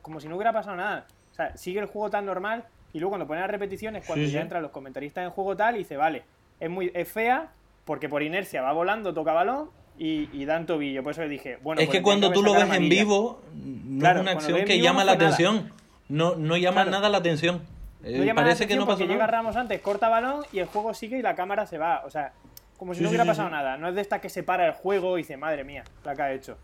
[0.02, 1.06] como si no hubiera pasado nada.
[1.32, 4.42] O sea, sigue el juego tan normal y luego cuando ponen las repeticiones, cuando ya
[4.42, 6.24] entran los comentaristas en juego tal y dice, vale,
[6.60, 7.52] es muy es fea
[7.86, 11.04] porque por inercia va volando, toca balón y, y dan tobillo.
[11.04, 11.80] Por eso le dije, bueno.
[11.80, 15.04] Es pues que cuando tú lo ves en vivo, no es una acción que llama
[15.04, 15.72] la atención.
[16.08, 17.62] No, no llama nada la atención.
[18.02, 21.20] No parece que no pasa porque llega Ramos antes, corta balón y el juego sigue
[21.20, 22.04] y la cámara se va.
[22.06, 22.34] O sea,
[22.80, 23.78] como si no hubiera pasado nada.
[23.78, 26.22] No es de esta que se para el juego y dice, madre mía, la que
[26.22, 26.58] ha hecho.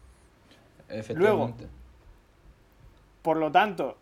[1.14, 1.54] Luego,
[3.22, 3.98] por lo tanto,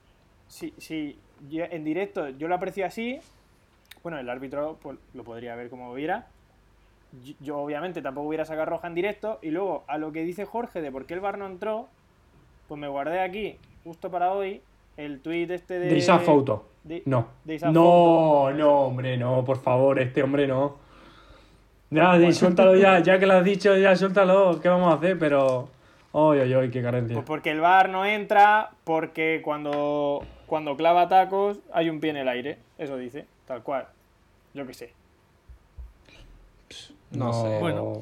[0.48, 1.18] si, si
[1.52, 3.20] en directo yo lo aprecio así,
[4.04, 6.28] bueno, el árbitro pues, lo podría ver como hubiera.
[7.40, 9.40] Yo, obviamente tampoco hubiera sacado roja en directo.
[9.42, 11.88] Y luego, a lo que dice Jorge de por qué el bar no entró,
[12.68, 14.62] pues me guardé aquí, justo para hoy,
[14.98, 15.90] el tweet este de.
[15.90, 16.68] De foto.
[17.06, 17.28] no.
[17.72, 20.83] no, no, hombre, no, por favor, este hombre no.
[21.94, 25.18] Ya, suéltalo ya, ya que lo has dicho, ya suéltalo, ¿qué vamos a hacer?
[25.20, 25.70] Pero.
[26.12, 27.16] Oy, oy, oy, qué carencia.
[27.16, 32.18] Pues porque el bar no entra, porque cuando, cuando clava tacos hay un pie en
[32.18, 32.58] el aire.
[32.78, 33.88] Eso dice, tal cual.
[34.54, 34.94] Yo qué sé.
[37.12, 37.60] No, sé.
[37.60, 38.02] Bueno.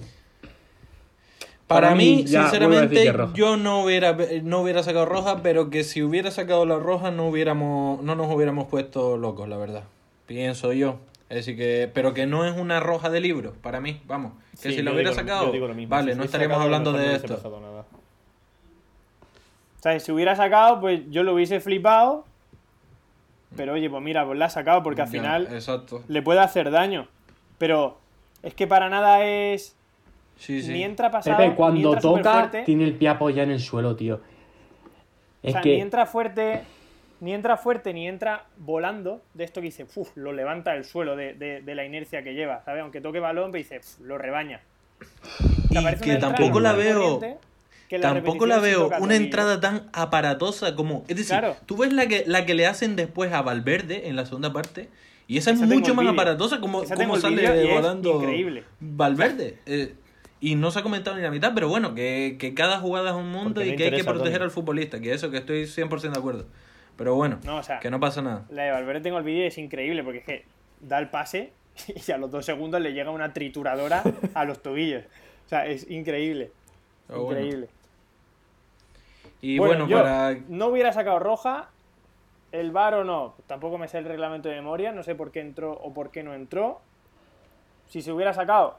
[1.67, 6.65] Para, mí, sinceramente, yo no hubiera, no hubiera sacado roja, pero que si hubiera sacado
[6.65, 9.83] la roja no hubiéramos, no nos hubiéramos puesto locos, la verdad.
[10.25, 10.97] Pienso yo.
[11.31, 14.33] Es decir, que, pero que no es una roja de libro, para mí, vamos.
[14.61, 15.49] Que si lo hubiera sacado,
[15.87, 17.39] vale, no estaríamos hablando de esto.
[19.79, 22.25] O sea, si hubiera sacado, pues yo lo hubiese flipado.
[23.55, 25.47] Pero oye, pues mira, pues la ha sacado porque al final
[26.09, 27.07] le puede hacer daño.
[27.57, 27.97] Pero
[28.43, 29.77] es que para nada es.
[30.35, 30.73] Sí, sí.
[30.73, 31.37] Ni entra pasado.
[31.37, 34.19] Pepe, cuando toca, tiene el pie apoyado en el suelo, tío.
[35.43, 35.75] Es o sea, que...
[35.75, 36.63] ni entra fuerte,
[37.21, 39.21] ni entra fuerte, ni entra volando.
[39.33, 42.81] De esto que dice, uff, lo levanta del suelo de, la inercia que lleva, ¿sabes?
[42.81, 44.59] Aunque toque balón, pero dice, lo rebaña.
[45.69, 47.21] Y que tampoco la veo.
[48.01, 51.05] tampoco la veo una entrada tan aparatosa como.
[51.07, 54.25] Es decir, tú ves la que, la que le hacen después a Valverde en la
[54.25, 54.89] segunda parte.
[55.27, 58.63] Y esa, es mucho más aparatosa como, como sale volando increíble.
[58.81, 59.59] Valverde.
[59.65, 59.93] Eh,
[60.41, 63.31] y no se ha comentado ni la mitad, pero bueno, que, cada jugada es un
[63.31, 66.47] mundo y que hay que proteger al futbolista, que eso que estoy 100% de acuerdo.
[66.97, 67.39] Pero bueno,
[67.81, 68.45] que no pasa nada.
[68.49, 70.45] La de Valverde tengo el vídeo y es increíble porque es que
[70.81, 71.51] da el pase
[72.07, 75.03] y a los dos segundos le llega una trituradora a los tobillos.
[75.45, 76.51] O sea, es increíble.
[77.09, 77.69] increíble.
[79.41, 80.37] Y bueno, para...
[80.47, 81.69] no hubiera sacado roja,
[82.51, 85.41] el VAR o no, tampoco me sé el reglamento de memoria, no sé por qué
[85.41, 86.79] entró o por qué no entró.
[87.87, 88.77] Si se hubiera sacado,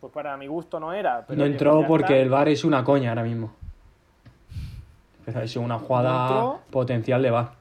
[0.00, 1.26] pues para mi gusto no era.
[1.28, 3.52] no entró porque el VAR es una coña ahora mismo.
[5.26, 7.52] Es una jugada potencial de VAR.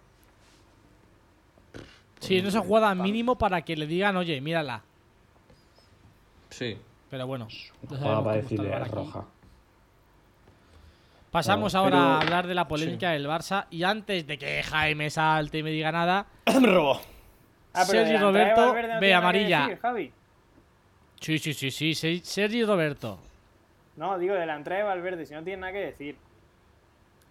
[2.20, 4.82] Sí, es esa jugada mínimo para que le digan, oye, mírala.
[6.50, 6.78] Sí.
[7.10, 7.48] Pero bueno.
[7.88, 9.26] Jugada para decirle roja.
[11.32, 13.66] Pasamos ahora a hablar de la polémica del Barça.
[13.70, 16.28] Y antes de que Jaime salte y me diga nada.
[16.62, 17.02] me robó.
[17.74, 19.78] Ah, Sergi Roberto ve amarilla.
[21.20, 22.22] sí, sí, sí, sí.
[22.24, 23.20] Sergi Roberto.
[23.98, 26.16] No, digo de la entrada de Valverde, si no tiene nada que decir.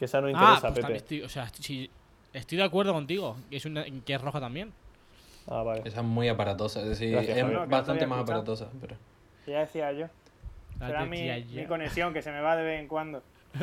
[0.04, 1.24] Que esa no ah, interesa, pues Pepe.
[1.24, 1.50] o sea,
[2.34, 3.38] estoy de acuerdo contigo.
[3.48, 4.70] Que es, una, que es roja también.
[5.46, 5.80] Ah, vale.
[5.82, 6.82] Esa es muy aparatosa.
[6.82, 8.68] Es decir, es bastante más aparatosa.
[8.82, 8.96] Pero...
[9.46, 10.08] Ya decía yo.
[10.78, 11.22] Será mi,
[11.54, 13.22] mi conexión que se me va de vez en cuando.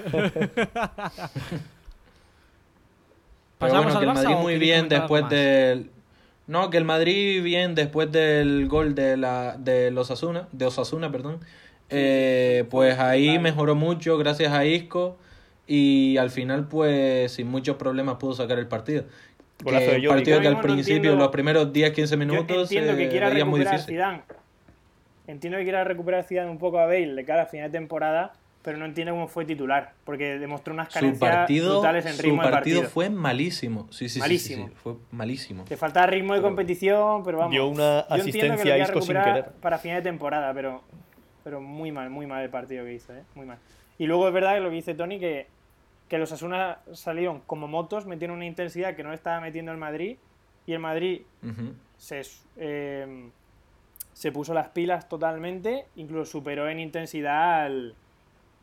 [3.59, 5.91] Pero bueno, que el Madrid muy bien después del.
[6.47, 11.11] No, que el Madrid bien después del gol de la de los Osasuna, de Osasuna,
[11.11, 11.39] perdón.
[11.91, 15.17] Eh, pues ahí mejoró mucho gracias a Isco
[15.73, 19.05] y al final pues sin muchos problemas pudo sacar el partido.
[19.65, 24.21] el partido que al principio, los primeros 10-15 minutos, entiendo que quiera recuperar Zidane.
[25.27, 28.33] Entiendo que quiera recuperar Zidane un poco a Bale de cara a final de temporada,
[28.63, 32.49] pero no entiendo cómo fue titular, porque demostró unas carencias partido, brutales en ritmo su
[32.49, 33.87] partido, fue malísimo.
[33.91, 34.67] Sí, sí, malísimo.
[34.67, 35.63] Sí, fue malísimo.
[35.63, 37.51] Te faltaba ritmo de competición, pero vamos.
[37.51, 39.45] Dio una asistencia a Isco sin querer.
[39.61, 40.81] Para final de temporada, pero,
[41.45, 43.23] pero muy mal, muy mal el partido que hizo, ¿eh?
[43.35, 43.57] Muy mal.
[43.97, 45.47] Y luego es verdad que lo que dice Tony, que,
[46.11, 50.17] que los Asuna salieron como motos, metieron una intensidad que no estaba metiendo el Madrid,
[50.67, 51.21] y el Madrid
[51.97, 52.21] se,
[52.57, 53.29] eh,
[54.11, 57.95] se puso las pilas totalmente, incluso superó en intensidad al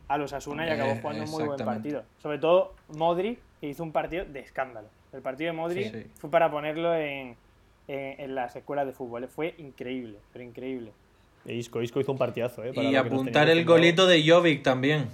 [0.07, 2.03] a los Asuna y acabó jugando un muy buen partido.
[2.21, 4.87] Sobre todo Modric, que hizo un partido de escándalo.
[5.11, 7.35] El partido de Modric fue para ponerlo en,
[7.87, 9.27] en, las escuelas de fútbol.
[9.27, 10.91] Fue increíble, pero increíble.
[11.45, 12.73] Isco, Isco hizo un partidazo, ¿eh?
[12.75, 15.07] y apuntar el golito de Jovic también.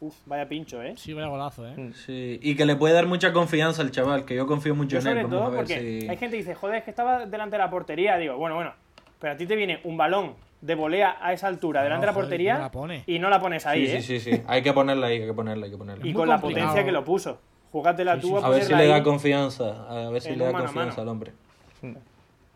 [0.00, 0.94] Uf, vaya pincho, ¿eh?
[0.96, 1.74] Sí, vaya golazo, ¿eh?
[1.76, 1.92] Mm.
[1.92, 5.06] Sí, y que le puede dar mucha confianza al chaval, que yo confío mucho en
[5.08, 5.26] él.
[5.26, 7.70] Vamos a ver porque hay gente que dice, joder, es que estaba delante de la
[7.70, 8.16] portería.
[8.16, 8.72] Digo, bueno, bueno,
[9.18, 12.14] pero a ti te viene un balón de volea a esa altura delante de la
[12.14, 12.70] portería
[13.06, 14.02] y no la pones ahí, sí, ¿eh?
[14.02, 14.42] Sí, sí, sí.
[14.46, 16.06] Hay que ponerla ahí, hay que ponerla, hay que ponerla.
[16.06, 17.40] Y con la potencia que lo puso.
[17.72, 21.02] Júgatela tú a, a ver si le da confianza, a ver si le da confianza
[21.02, 21.32] al hombre.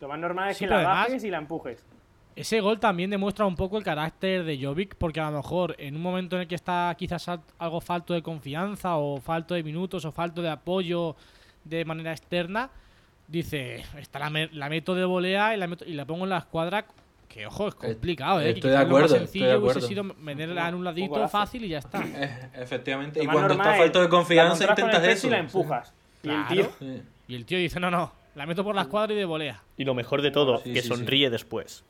[0.01, 1.85] Lo más normal es que la bajes y la empujes.
[2.35, 5.97] Ese gol también demuestra un poco el carácter de Jovic, porque a lo mejor en
[5.97, 10.05] un momento en el que está quizás algo falto de confianza, o falto de minutos,
[10.05, 11.14] o falto de apoyo
[11.64, 12.71] de manera externa,
[13.29, 16.87] dice, esta la, meto de volea y la, y la pongo en la escuadra
[17.33, 18.51] que ojo, es complicado, ¿eh?
[18.51, 19.09] Estoy de acuerdo.
[19.09, 22.03] Lo más sencillo hubiese sido meterla en un ladito fácil y ya está.
[22.05, 23.23] Eh, efectivamente.
[23.23, 25.27] y cuando está falto de confianza intentas eso.
[25.29, 25.95] Y la empujas.
[26.23, 26.71] Y el tío.
[27.29, 29.62] Y el tío dice, no, no, la meto por la escuadra y de volea.
[29.79, 31.85] Y lo mejor de todo, que sonríe después.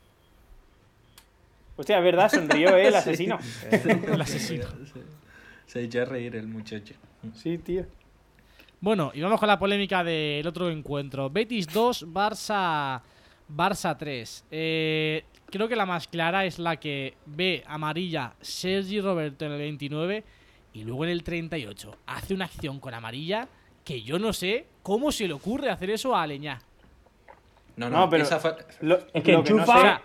[1.75, 2.87] Hostia, es verdad, sonrió ¿eh?
[2.87, 3.39] el asesino.
[3.71, 4.65] el asesino.
[5.65, 6.93] Se echa a reír el muchacho.
[7.35, 7.85] Sí, tío.
[8.79, 11.29] Bueno, y vamos con la polémica del otro encuentro.
[11.29, 13.01] Betis 2, Barça,
[13.49, 14.45] Barça 3.
[14.51, 19.59] Eh, creo que la más clara es la que ve amarilla Sergi Roberto en el
[19.59, 20.23] 29
[20.73, 23.47] y luego en el 38 hace una acción con amarilla
[23.85, 26.61] que yo no sé cómo se le ocurre hacer eso a Aleñá.
[27.75, 30.01] No, no, pero es que enchufa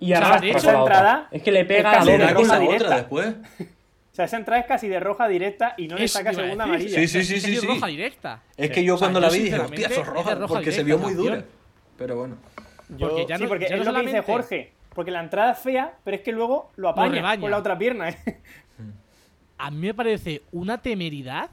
[0.00, 3.34] y arrastra esa entrada es que le pega a la roja directa después.
[3.58, 6.98] O sea, esa entrada es casi de roja directa y no le saca segunda amarilla.
[7.00, 8.42] Sí, sí, sí, sí, roja directa.
[8.56, 11.14] Es que yo cuando la vi dije, hostia, eso es roja, porque se vio muy
[11.14, 11.44] dura.
[11.96, 12.36] Pero bueno.
[12.98, 14.72] Porque ya no, sí, porque es lo que dice Jorge.
[14.94, 18.08] Porque la entrada es fea, pero es que luego lo apaña con la otra pierna.
[18.08, 18.18] ¿eh?
[19.58, 21.50] A mí me parece una temeridad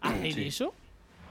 [0.00, 0.74] hacer eso.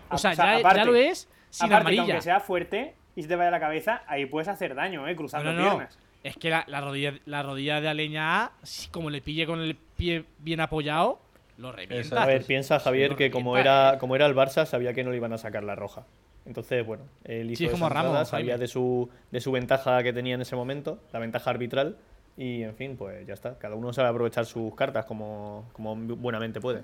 [0.10, 2.06] O sea, ya, lo es sin aparte, amarilla.
[2.06, 5.15] Que aunque sea fuerte y se te vaya la cabeza, ahí puedes hacer daño, ¿eh?
[5.15, 5.97] Cruzando piernas.
[6.23, 8.51] Es que la, rodilla, la rodilla de Aleña A,
[8.91, 11.19] como le pille con el pie bien apoyado,
[11.57, 12.23] lo revienta.
[12.23, 15.17] A ver, piensa Javier que como era, como era el Barça, sabía que no le
[15.17, 16.05] iban a sacar la roja.
[16.45, 20.36] Entonces, bueno, él hizo sí, como Ramos, sabía de su, de su ventaja que tenía
[20.36, 21.97] en ese momento, la ventaja arbitral,
[22.38, 23.57] y en fin, pues ya está.
[23.59, 26.83] Cada uno sabe aprovechar sus cartas como, como buenamente puede.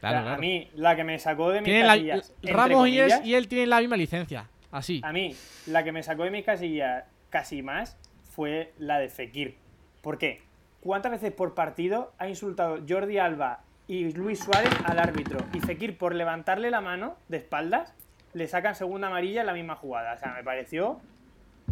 [0.00, 2.32] Claro, A mí, la que me sacó de mis casillas.
[2.42, 4.48] Ramos y, él, y él tienen la misma licencia.
[4.72, 5.00] Así.
[5.04, 5.34] A mí,
[5.66, 9.56] la que me sacó de mis casillas casi más fue la de Fekir.
[10.02, 10.42] ¿Por qué?
[10.80, 15.38] ¿Cuántas veces por partido ha insultado Jordi Alba y Luis Suárez al árbitro?
[15.52, 17.94] Y Fekir, por levantarle la mano de espaldas,
[18.34, 20.14] le sacan segunda amarilla en la misma jugada.
[20.14, 21.00] O sea, me pareció.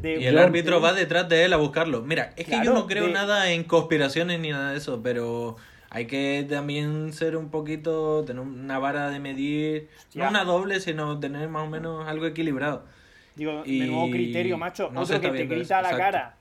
[0.02, 2.02] y el árbitro va detrás de él a buscarlo.
[2.02, 5.56] Mira, es que yo no creo nada en conspiraciones ni nada de eso, pero
[5.90, 11.20] hay que también ser un poquito, tener una vara de medir, no una doble, sino
[11.20, 12.84] tener más o menos algo equilibrado.
[13.40, 14.90] Digo, de nuevo criterio, macho.
[14.92, 16.34] No Otro que te grita a la cara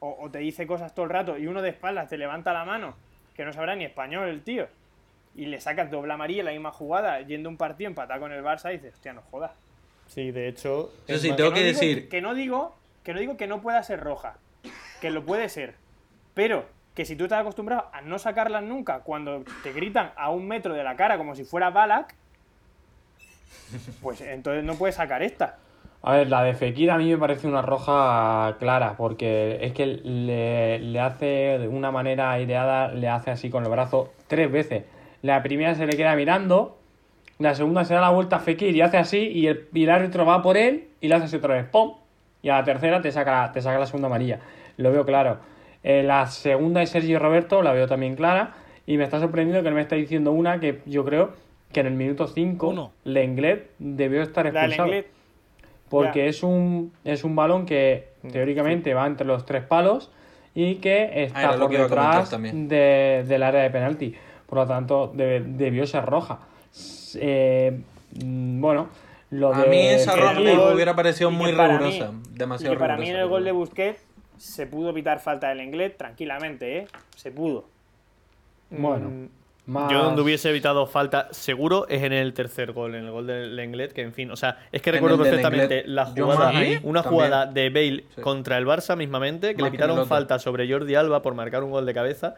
[0.00, 2.66] o, o, te dice cosas todo el rato y uno de espaldas te levanta la
[2.66, 2.96] mano,
[3.34, 4.68] que no sabrá ni español el tío
[5.34, 8.44] y le sacas doble amarilla en la misma jugada, yendo un partido empatado con el
[8.44, 9.52] Barça, y dices, hostia, no jodas.
[10.06, 10.92] Sí, de hecho.
[11.08, 12.10] Yo sí, tengo que, decir.
[12.10, 14.36] Que no, digo, que no digo que no pueda ser roja,
[15.00, 15.76] que lo puede ser,
[16.34, 20.46] pero que si tú estás acostumbrado a no sacarlas nunca cuando te gritan a un
[20.46, 22.14] metro de la cara como si fuera Balak,
[24.02, 25.56] pues entonces no puedes sacar esta.
[26.06, 29.86] A ver, la de Fekir a mí me parece una roja clara, porque es que
[29.86, 34.84] le, le hace de una manera aireada, le hace así con el brazo tres veces.
[35.22, 36.76] La primera se le queda mirando.
[37.38, 39.16] La segunda se da la vuelta a Fekir y hace así.
[39.16, 41.64] Y el, árbitro va por él y le hace así otra vez.
[41.70, 41.94] ¡Pum!
[42.42, 44.40] Y a la tercera te saca, te saca la segunda amarilla.
[44.76, 45.38] Lo veo claro.
[45.82, 48.52] Eh, la segunda de Sergio Roberto la veo también clara.
[48.84, 51.32] Y me está sorprendiendo que no me está diciendo una que yo creo
[51.72, 54.90] que en el minuto 5 Lenglet debió estar expulsado.
[56.02, 60.10] Porque es un, es un balón que mm, teóricamente va entre los tres palos
[60.54, 64.14] y que está ah, por detrás de, del área de penalti.
[64.46, 66.40] Por lo tanto, debió ser roja.
[67.16, 67.80] Eh,
[68.22, 68.88] mm, bueno,
[69.30, 72.12] lo a mí esa roja me hubiera parecido muy rigurosa.
[72.30, 74.04] demasiado y para mí en el gol de Busquets
[74.36, 76.86] se pudo pitar falta del inglés tranquilamente, ¿eh?
[77.16, 77.64] Se pudo.
[78.70, 79.10] Bueno.
[79.10, 79.28] Mm,
[79.66, 83.56] yo donde hubiese evitado falta seguro es en el tercer gol, en el gol del
[83.56, 87.70] Lenglet, que en fin, o sea, es que recuerdo perfectamente la jugada, una jugada de
[87.70, 91.70] Bale contra el Barça mismamente, que le quitaron falta sobre Jordi Alba por marcar un
[91.70, 92.34] gol de cabeza,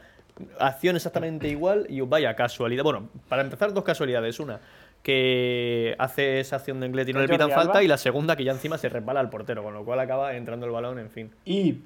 [0.61, 2.85] acción exactamente igual y vaya casualidad.
[2.85, 4.39] Bueno, para empezar, dos casualidades.
[4.39, 4.61] Una,
[5.03, 8.45] que hace esa acción de inglés y no le pitan falta, y la segunda, que
[8.45, 11.31] ya encima se resbala al portero, con lo cual acaba entrando el balón, en fin.
[11.45, 11.79] Y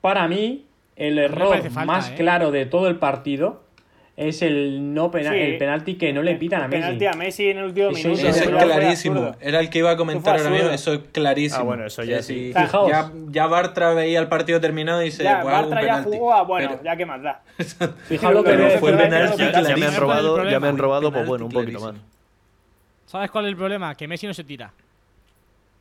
[0.00, 2.14] para mí, el error más ¿eh?
[2.16, 3.67] claro de todo el partido
[4.18, 6.82] es el no penal, el penalti que no le pitan a Messi.
[6.82, 8.26] Penalti a Messi en el último minuto.
[8.26, 9.36] Eso es clarísimo.
[9.40, 10.70] Era el que iba a comentar ahora mismo.
[10.70, 11.60] Eso es clarísimo.
[11.60, 12.52] Ah, bueno, eso ya sí.
[12.52, 16.42] Ya, ya, Bartra veía el partido terminado y se ya, pues, Bartra ya jugó a,
[16.42, 17.42] bueno, ya que más da.
[18.08, 19.42] Fijaos que fue el penalti.
[19.52, 21.94] Ya, me han robado, ya me han robado pues bueno, un poquito más.
[23.06, 23.94] ¿Sabes cuál es el problema?
[23.94, 24.72] Que Messi no se tira.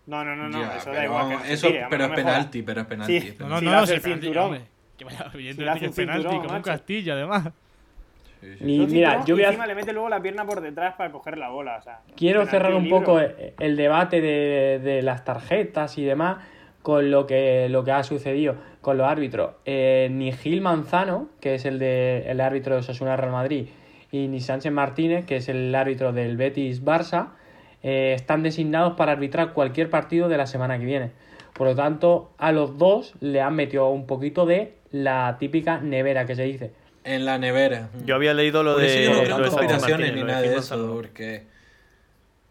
[0.05, 0.73] No, no, no, no.
[0.73, 1.41] eso da igual.
[1.41, 3.33] Que eso, pero es penalti, pero es penalti.
[3.39, 4.59] No, no, no, es cinturón.
[4.95, 7.51] Que vaya, evidentemente es penalti, como un castillo, además.
[8.41, 9.47] Y mira, yo voy a...
[9.47, 11.77] encima le mete luego la pierna por detrás para coger la bola.
[11.77, 16.37] O sea, Quiero cerrar un poco el, debate de, de, las tarjetas y demás
[16.83, 19.55] con lo que, lo que ha sucedido con los árbitros.
[19.65, 23.67] Eh, ni Gil Manzano, que es el, de, el árbitro de Osasuna Real Madrid,
[24.11, 27.31] y ni Sánchez Martínez, que es el árbitro del Betis Barça,
[27.83, 31.11] eh, están designados para arbitrar cualquier partido de la semana que viene.
[31.53, 36.25] Por lo tanto, a los dos le han metido un poquito de la típica nevera
[36.25, 36.71] que se dice
[37.07, 37.89] en la nevera.
[38.05, 39.05] Yo había leído lo de.
[39.05, 41.45] Eso yo no conspiraciones ni nada de eso, porque.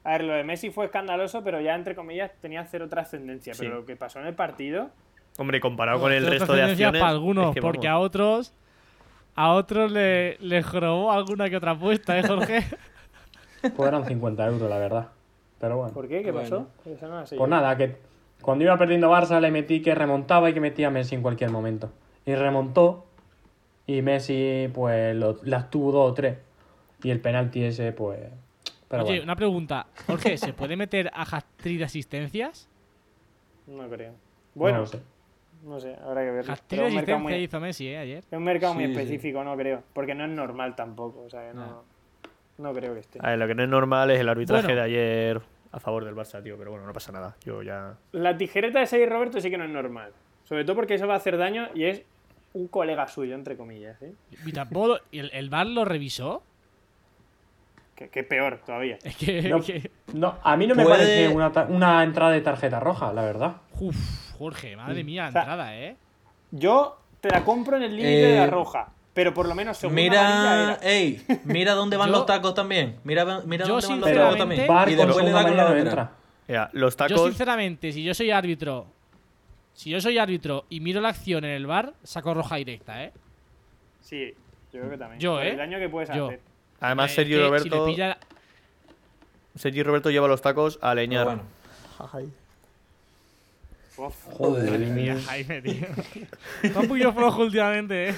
[0.02, 3.54] A ver, lo de Messi fue escandaloso, pero ya entre comillas tenía cero trascendencia.
[3.58, 4.90] Pero lo que pasó en el partido.
[5.38, 7.00] Hombre, comparado con el resto de acciones.
[7.00, 8.52] para algunos, porque a otros.
[9.34, 12.64] A otros le, le jorobó alguna que otra apuesta, ¿eh, Jorge?
[13.76, 15.08] pues eran 50 euros, la verdad.
[15.60, 15.92] Pero bueno.
[15.92, 16.22] ¿Por qué?
[16.22, 16.68] ¿Qué pasó?
[16.82, 17.96] Pues nada, que
[18.40, 21.50] cuando iba perdiendo Barça le metí que remontaba y que metía a Messi en cualquier
[21.50, 21.90] momento.
[22.24, 23.05] Y remontó
[23.86, 26.38] y Messi, pues, las tuvo dos o tres.
[27.02, 28.20] Y el penalti ese, pues.
[28.90, 29.86] Oye, una pregunta.
[30.06, 32.68] Jorge, ¿se puede meter a hat de asistencias?
[33.66, 34.12] No creo.
[34.54, 35.00] Bueno, no sé.
[35.64, 36.50] No sé, habrá que ver.
[36.50, 37.98] Hat-trick de asistencia hizo Messi, ¿eh?
[37.98, 38.18] Ayer.
[38.18, 39.82] Es un mercado muy específico, no creo.
[39.92, 41.22] Porque no es normal tampoco.
[41.22, 41.82] O sea, no,
[42.58, 42.72] no.
[42.72, 43.18] creo que esté.
[43.20, 45.40] A ver, lo que no es normal es el arbitraje de ayer
[45.72, 47.36] a favor del Barça, tío, pero bueno, no pasa nada.
[47.44, 47.96] Yo ya.
[48.12, 50.12] La tijereta de Sergio Roberto sí que no es normal.
[50.44, 52.04] Sobre todo porque eso va a hacer daño y es
[52.52, 54.00] un colega suyo, entre comillas.
[54.02, 54.12] ¿eh?
[54.44, 54.98] Y tampoco.
[55.12, 56.42] ¿El, el VAR lo revisó?
[57.94, 58.98] Que, peor todavía.
[59.02, 63.22] Es que, no, a mí no me parece una, una, entrada de tarjeta roja, la
[63.22, 63.56] verdad.
[63.80, 63.96] Uf,
[64.36, 65.96] Jorge, madre mía, entrada, ¿eh?
[66.50, 68.88] Yo te la compro en el límite de la eh, roja.
[69.14, 72.96] Pero por lo menos según Mira, ey, mira dónde van los tacos también.
[73.04, 74.66] Mira, mira dónde van los tacos también.
[74.88, 76.12] y después le da con la otra.
[76.72, 77.16] los tacos...
[77.16, 78.88] Yo sinceramente, si yo soy árbitro,
[79.76, 83.12] si yo soy árbitro y miro la acción en el bar, saco roja directa, ¿eh?
[84.00, 84.32] Sí,
[84.72, 85.20] yo creo que también.
[85.20, 85.50] Yo, ¿eh?
[85.50, 86.40] El daño que puedes hacer.
[86.80, 87.86] Además, Sergio Roberto.
[89.54, 91.24] Sergio Roberto lleva los tacos a leñar.
[91.26, 91.42] Bueno.
[94.32, 95.86] Joder, mía, Jaime, tío.
[96.62, 98.14] Está un poquito flojo últimamente, eh.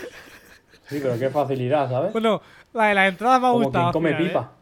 [0.88, 2.12] Sí, pero qué facilidad, ¿sabes?
[2.12, 2.40] Bueno,
[2.72, 3.92] la de la entrada me ha gustado.
[3.92, 4.52] come pipa.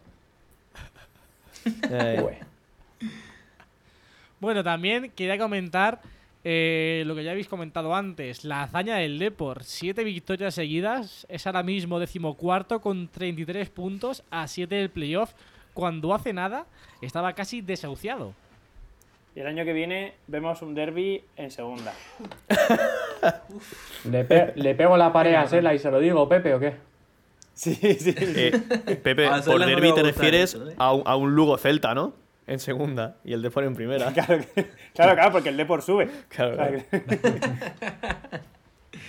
[1.90, 2.40] Eh.
[4.40, 6.00] bueno, también quería comentar
[6.48, 9.64] eh, lo que ya habéis comentado antes, la hazaña del Depor.
[9.64, 15.32] Siete victorias seguidas, es ahora mismo decimocuarto con 33 puntos a 7 del playoff.
[15.74, 16.66] Cuando hace nada
[17.02, 18.32] estaba casi desahuciado.
[19.34, 21.92] Y el año que viene vemos un derby en segunda.
[24.04, 26.74] le, pego la pared a Sela y se lo digo, Pepe, ¿o qué?
[27.54, 28.14] Sí, sí.
[28.16, 32.12] Eh, Pepe, por derby te refieres a un Lugo Celta, ¿no?
[32.46, 34.12] En segunda y el Depor en primera.
[34.94, 36.08] Claro, claro, porque el Depor sube.
[36.28, 36.82] Claro.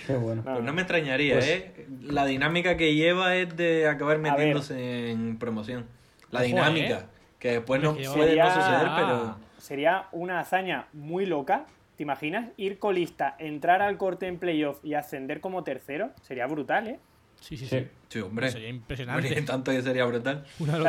[0.06, 0.42] Qué bueno.
[0.44, 1.86] No, pues no me extrañaría, pues ¿eh?
[2.02, 5.86] La dinámica que lleva es de acabar metiéndose en promoción.
[6.30, 6.98] La dinámica.
[6.98, 7.04] ¿eh?
[7.38, 9.36] Que después no puede no suceder, pero.
[9.58, 11.66] Sería una hazaña muy loca.
[11.96, 12.50] ¿Te imaginas?
[12.56, 16.10] Ir colista, entrar al corte en playoff y ascender como tercero.
[16.22, 16.98] Sería brutal, ¿eh?
[17.40, 17.86] Sí, sí, sí.
[18.08, 18.50] Sí, hombre.
[18.50, 19.42] Sería impresionante.
[19.46, 20.44] tanto que sería brutal.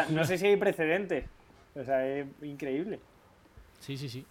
[0.09, 1.25] no sé si hay precedentes.
[1.75, 2.99] O sea, es increíble.
[3.79, 4.25] Sí, sí, sí.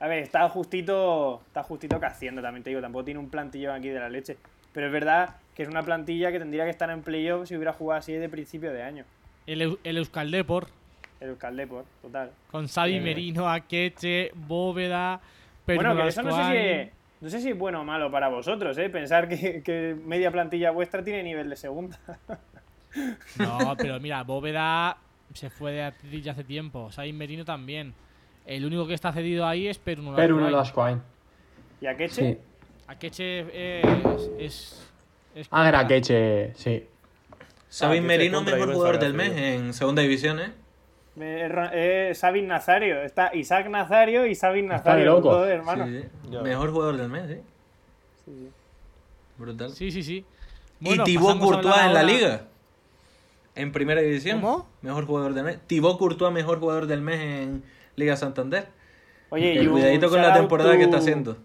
[0.00, 3.88] A ver, está justito, está justito haciendo también te digo, tampoco tiene un plantillón aquí
[3.88, 4.36] de la leche.
[4.72, 7.72] Pero es verdad que es una plantilla que tendría que estar en playoff si hubiera
[7.72, 9.04] jugado así de principio de año.
[9.46, 10.68] El, el Euskaldepor.
[11.20, 12.30] El Euskaldepor, total.
[12.50, 13.00] Con Xavi eh.
[13.00, 15.20] Merino, Akeche, Bóveda,
[15.66, 16.90] Pedro Bueno, que eso no sé, si es,
[17.20, 18.88] no sé si es bueno o malo para vosotros, ¿eh?
[18.88, 21.98] Pensar que, que media plantilla vuestra tiene nivel de segunda.
[23.36, 24.96] no, pero mira, Bóveda
[25.34, 26.90] se fue de Atleti hace tiempo.
[26.92, 27.94] Sain Merino también.
[28.46, 31.00] El único que está cedido ahí es Peruno Peruno Lasquine.
[31.80, 32.32] ¿Y Akeche?
[32.32, 32.38] Sí.
[32.86, 33.40] Akeche
[33.80, 34.90] es, es,
[35.34, 36.86] es Ah, era Akeche, sí.
[37.68, 40.52] Sabin Merino, mejor jugador del mes en segunda división, ¿eh?
[41.20, 43.02] Eh, Sabin Nazario.
[43.02, 45.04] Está Isaac Nazario y Sabin Nazario.
[45.04, 45.44] loco.
[45.44, 45.86] hermano.
[46.42, 47.42] Mejor jugador del mes, ¿eh?
[48.24, 48.50] Sí,
[49.36, 49.70] Brutal.
[49.70, 50.24] Sí, sí, sí.
[50.80, 52.42] y Thibaut Courtois en la liga
[53.58, 54.40] en primera división.
[54.40, 54.68] ¿Cómo?
[54.82, 55.58] Mejor jugador del mes.
[55.66, 57.64] Thibaut Courtois, mejor jugador del mes en
[57.96, 58.68] Liga Santander.
[59.30, 61.36] Oye, y cuidadito con la temporada que está haciendo.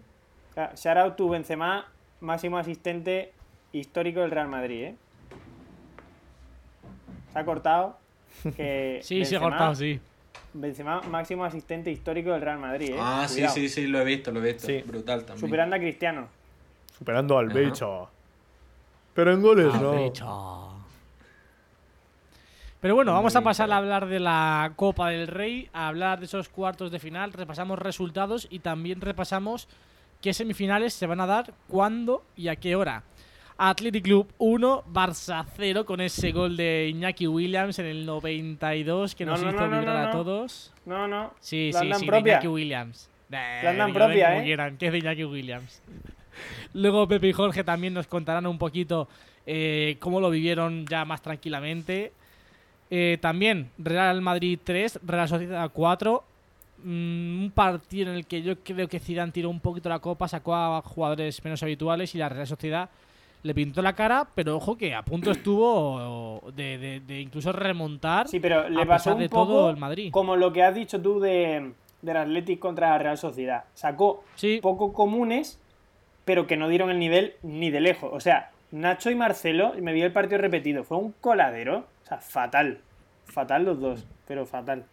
[0.76, 1.86] Shout out tu Benzema,
[2.20, 3.32] máximo asistente
[3.72, 4.96] histórico del Real Madrid, ¿eh?
[7.32, 7.98] Se ha cortado.
[8.56, 10.00] Que sí, se ha cortado, sí.
[10.52, 12.98] Benzema, máximo asistente histórico del Real Madrid, ¿eh?
[12.98, 14.68] Ah, sí, sí, sí, lo he visto, lo he visto.
[14.86, 15.40] Brutal también.
[15.40, 16.28] Superando a Cristiano.
[16.96, 18.08] Superando al bicho.
[19.14, 20.73] Pero en goles, no.
[22.84, 26.26] Pero bueno, vamos a pasar a hablar de la Copa del Rey, a hablar de
[26.26, 29.68] esos cuartos de final, repasamos resultados y también repasamos
[30.20, 33.02] qué semifinales se van a dar, cuándo y a qué hora.
[33.56, 39.24] Athletic Club 1, Barça 0 con ese gol de Iñaki Williams en el 92 que
[39.24, 40.70] nos hizo vibrar a todos.
[40.84, 41.32] No, no.
[41.40, 43.08] Sí, sí, sí, de Iñaki Williams.
[43.66, 44.76] andan propia, ¿eh?
[44.78, 45.80] que es de Iñaki Williams.
[46.74, 49.08] Luego Pepe y Jorge también nos contarán un poquito
[49.46, 52.12] eh, cómo lo vivieron ya más tranquilamente.
[52.90, 56.24] Eh, también Real Madrid 3, Real Sociedad 4.
[56.84, 60.28] Mm, un partido en el que yo creo que Zidane tiró un poquito la copa,
[60.28, 62.90] sacó a jugadores menos habituales y la Real Sociedad
[63.44, 68.26] le pintó la cara, pero ojo que a punto estuvo de, incluso remontar.
[68.26, 70.10] Sí, pero le pasó un poco todo el Madrid.
[70.10, 73.64] Como lo que has dicho tú de, del Athletic contra la Real Sociedad.
[73.74, 74.24] Sacó
[74.62, 75.60] poco comunes,
[76.24, 78.10] pero que no dieron el nivel ni de lejos.
[78.14, 81.86] O sea, Nacho y Marcelo, me vi el partido repetido, fue un coladero.
[82.04, 82.80] O sea, fatal.
[83.26, 84.84] Fatal los dos, pero fatal.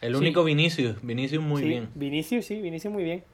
[0.00, 1.02] El único Vinicius.
[1.02, 1.88] Vinicius muy bien.
[1.94, 3.24] Vinicius, sí, Vinicius muy bien.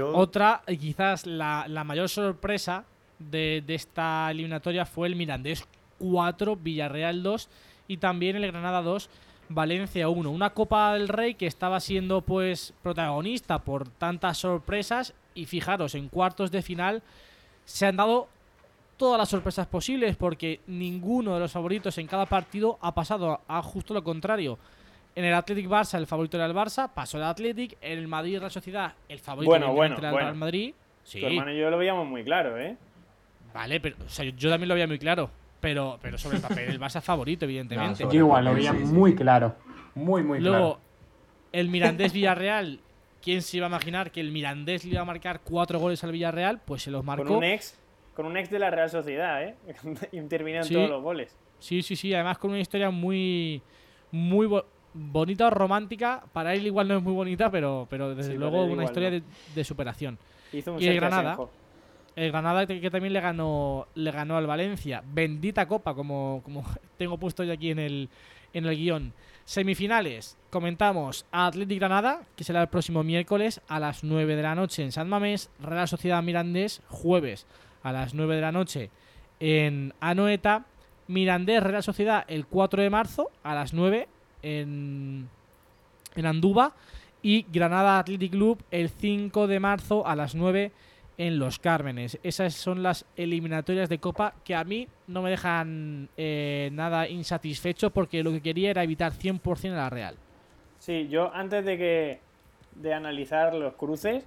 [0.00, 2.84] Otra, y quizás la, mayor sorpresa
[3.18, 5.66] de, esta eliminatoria fue el Mirandés
[5.98, 7.48] 4, Villarreal 2
[7.88, 9.10] y también el Granada 2,
[9.50, 10.30] Valencia 1.
[10.30, 16.08] Una Copa del Rey que estaba siendo pues protagonista por tantas sorpresas y fijaros, en
[16.08, 17.02] cuartos de final
[17.66, 18.28] se han dado
[18.96, 23.62] todas las sorpresas posibles porque ninguno de los favoritos en cada partido ha pasado a
[23.62, 24.58] justo lo contrario.
[25.16, 27.76] En el Athletic Barça, el favorito era el Barça, pasó el Athletic.
[27.80, 30.74] En el Madrid la Sociedad, el favorito bueno, bueno, era el Real Madrid.
[31.04, 31.20] Sí.
[31.20, 32.76] Tu hermano y yo lo veíamos muy claro, ¿eh?
[33.52, 35.30] Vale, pero o sea, yo también lo veía muy claro.
[35.60, 38.04] Pero, pero sobre el papel, el Barça favorito, evidentemente.
[38.04, 39.54] yo igual lo veía muy claro.
[39.94, 40.58] Muy, muy claro.
[40.58, 40.78] Luego,
[41.52, 42.80] el Mirandés Villarreal.
[43.22, 46.12] ¿Quién se iba a imaginar que el Mirandés le iba a marcar cuatro goles al
[46.12, 46.60] Villarreal?
[46.62, 47.24] Pues se los marcó.
[47.24, 47.78] Con un ex,
[48.14, 49.56] con un ex de la Real Sociedad, ¿eh?
[50.12, 51.36] Intervino en todos los goles.
[51.58, 52.14] Sí, sí, sí.
[52.14, 53.62] Además con una historia muy,
[54.10, 54.48] muy
[54.92, 56.24] bonita o romántica.
[56.32, 60.18] Para él igual no es muy bonita, pero, pero desde luego una historia de, superación.
[60.52, 61.38] Hizo un y el Granada.
[62.14, 65.02] El Granada que, también le ganó, le ganó al Valencia.
[65.04, 66.64] Bendita copa, como, como
[66.96, 68.08] tengo puesto yo aquí en el,
[68.52, 69.12] en el guion.
[69.44, 74.54] Semifinales, comentamos a Athletic Granada, que será el próximo miércoles a las 9 de la
[74.54, 77.46] noche en San Mamés, Real Sociedad Mirandés, jueves
[77.84, 78.90] a las 9 de la noche
[79.38, 80.64] en Anoeta,
[81.06, 84.08] Mirandés Real Sociedad el 4 de marzo a las 9
[84.42, 85.28] en,
[86.16, 86.40] en
[87.22, 90.72] y Granada Athletic Club el 5 de marzo a las 9
[91.16, 92.18] en Los Cármenes.
[92.22, 97.90] Esas son las eliminatorias de Copa que a mí no me dejan eh, nada insatisfecho
[97.90, 100.16] porque lo que quería era evitar 100% a la Real.
[100.78, 102.20] Sí, yo antes de que
[102.74, 104.26] de analizar los cruces,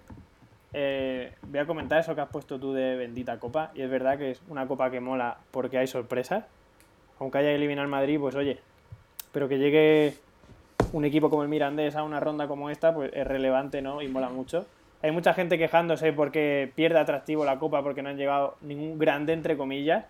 [0.74, 3.72] eh, voy a comentar eso que has puesto tú de bendita copa.
[3.76, 6.45] Y es verdad que es una copa que mola porque hay sorpresas.
[7.20, 8.59] Aunque haya eliminado al Madrid, pues oye,
[9.32, 10.13] pero que llegue
[10.93, 14.01] un equipo como el Mirandés a una ronda como esta, pues es relevante, ¿no?
[14.01, 14.65] Y mola mucho.
[15.01, 19.34] Hay mucha gente quejándose porque pierde atractivo la copa porque no han llegado ningún grande,
[19.34, 20.05] entre comillas.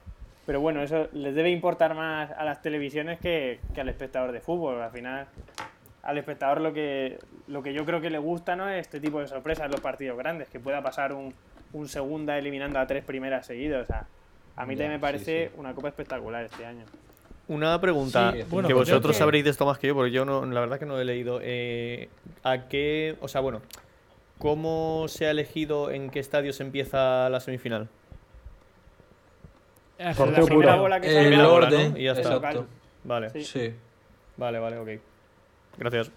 [0.46, 4.82] Pero bueno, eso les debe importar más a las televisiones que, al espectador de fútbol.
[4.82, 5.28] Al final,
[6.08, 9.20] al espectador lo que, lo que yo creo que le gusta no es este tipo
[9.20, 11.34] de sorpresas en los partidos grandes, que pueda pasar un,
[11.74, 13.84] un segunda eliminando a tres primeras seguidas.
[13.84, 14.08] O sea,
[14.56, 16.86] a mí también me parece una copa espectacular este año.
[17.50, 20.60] Una pregunta que pues vosotros sabréis de esto más que yo, porque yo no, la
[20.60, 21.40] verdad que no he leído.
[21.44, 22.10] Eh,
[22.44, 23.16] ¿A qué?
[23.22, 23.62] O sea, bueno,
[24.40, 27.88] ¿Cómo se ha elegido en qué estadio se empieza la semifinal?
[29.98, 32.40] la primera bola que el orden y ya está.
[33.04, 33.44] Vale.
[33.44, 33.74] Sí.
[34.36, 35.02] Vale, vale, ok.
[35.78, 36.12] Gracias.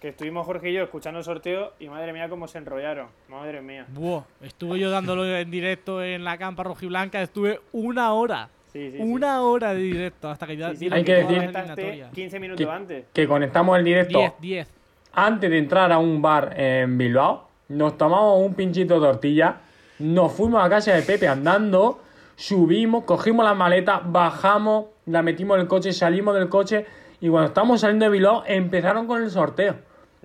[0.00, 3.06] Que estuvimos Jorge y yo escuchando el sorteo y madre mía cómo se enrollaron.
[3.28, 3.86] Madre mía.
[3.88, 8.48] Buah, estuve yo dándolo en directo en la campa rojiblanca, estuve una hora.
[8.72, 13.04] Sí, sí, una hora de directo hasta que ya Hay que decir 15 minutos antes.
[13.12, 14.68] Que conectamos el directo 10, 10
[15.12, 19.56] antes de entrar a un bar en Bilbao, nos tomamos un pinchito de tortilla,
[19.98, 22.00] nos fuimos a casa de Pepe andando,
[22.36, 26.86] subimos, cogimos la maleta, bajamos, la metimos en el coche, salimos del coche
[27.22, 29.76] y cuando estamos saliendo de Bilbao empezaron con el sorteo.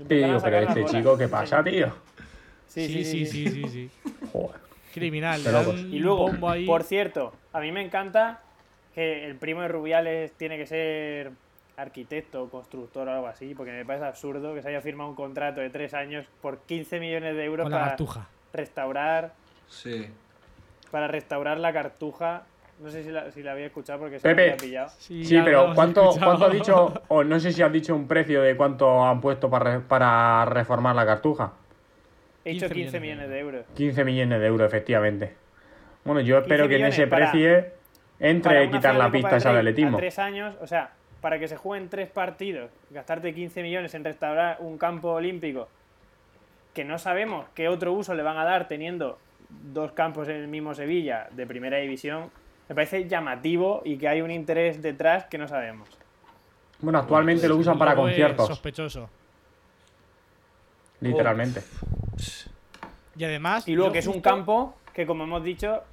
[0.08, 1.94] Te digo, pero este chico, ¿qué pasa, tío?
[2.66, 3.92] Sí, sí, sí, sí, sí, sí.
[4.34, 4.60] Joder.
[4.96, 5.40] Criminal.
[5.92, 6.32] Y luego,
[6.66, 8.42] por cierto, a mí me encanta
[8.96, 11.34] que el primo de Rubiales tiene que ser
[11.78, 15.62] arquitecto, constructor o algo así, porque me parece absurdo que se haya firmado un contrato
[15.62, 17.96] de tres años por 15 millones de euros para
[18.54, 19.34] restaurar.
[19.68, 20.08] Sí.
[20.90, 22.48] Para restaurar la cartuja.
[22.80, 24.90] No sé si la, si la había escuchado porque se me había pillado.
[25.00, 26.94] Sí, pero ¿cuánto, ¿cuánto ha dicho?
[27.08, 30.96] O no sé si has dicho un precio de cuánto han puesto para, para reformar
[30.96, 31.54] la cartuja.
[32.46, 33.66] He dicho 15 millones de euros.
[33.76, 35.34] 15 millones de euros, efectivamente.
[36.06, 37.66] Bueno, yo espero que en ese precio
[38.20, 39.98] entre quitar la pista esa de atletismo.
[39.98, 44.58] tres años, o sea, para que se jueguen tres partidos, gastarte 15 millones en restaurar
[44.60, 45.68] un campo olímpico
[46.74, 49.18] que no sabemos qué otro uso le van a dar teniendo
[49.50, 52.30] dos campos en el mismo Sevilla de primera división,
[52.70, 55.90] me parece llamativo y que hay un interés detrás que no sabemos.
[56.80, 58.48] Bueno, actualmente lo usan para conciertos.
[58.48, 59.10] Sospechoso.
[61.02, 61.64] Literalmente.
[63.16, 63.68] Y además.
[63.68, 65.84] Y luego que es un campo que, como hemos dicho,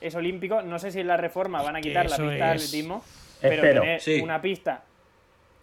[0.00, 0.62] es olímpico.
[0.62, 3.02] No sé si en la reforma van a quitar la pista de atletismo
[3.40, 4.82] pero tener una pista.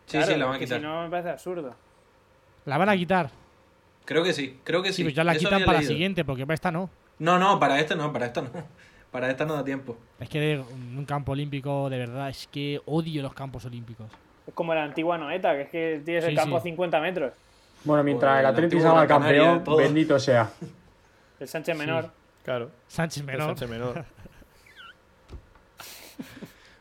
[0.06, 0.80] Sí, sí, la van a quitar.
[0.80, 1.76] Si no, me parece absurdo.
[2.66, 3.30] ¿La van a quitar?
[4.06, 4.98] Creo que sí, creo que sí.
[4.98, 6.90] Sí, pues ya la quitan para la siguiente, porque para esta no.
[7.20, 8.50] No, no, para esta no, para esta no.
[9.12, 9.98] Para esta no da tiempo.
[10.20, 14.10] Es que un campo olímpico, de verdad, es que odio los campos olímpicos.
[14.48, 17.34] Es como la antigua Noeta, que es que tienes el campo a 50 metros.
[17.84, 20.50] Bueno, mientras el Atlético salga campeón, bendito sea.
[21.40, 22.10] El Sánchez Menor.
[22.44, 22.72] Claro.
[22.88, 23.48] Sánchez Menor.
[23.48, 24.06] Sánchez Menor.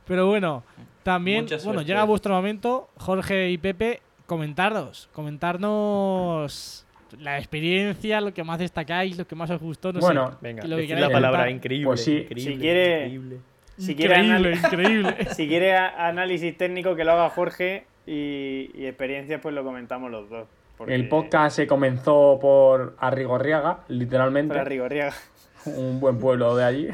[0.07, 0.65] Pero bueno,
[1.03, 6.85] también, bueno, llega vuestro momento, Jorge y Pepe, comentarnos, comentarnos
[7.19, 10.77] la experiencia, lo que más destacáis, lo que más os gustó, no bueno, venga, lo
[10.77, 12.19] que la palabra increíble, pues sí.
[12.19, 13.37] increíble, si quiere, increíble.
[13.79, 19.55] Si quiere increíble, si quiere análisis técnico que lo haga Jorge y, y experiencia pues
[19.55, 20.47] lo comentamos los dos.
[20.87, 24.55] El podcast se comenzó por Arrigorriaga, literalmente.
[24.55, 25.15] Por Arrigorriaga.
[25.67, 26.89] Un buen pueblo de allí.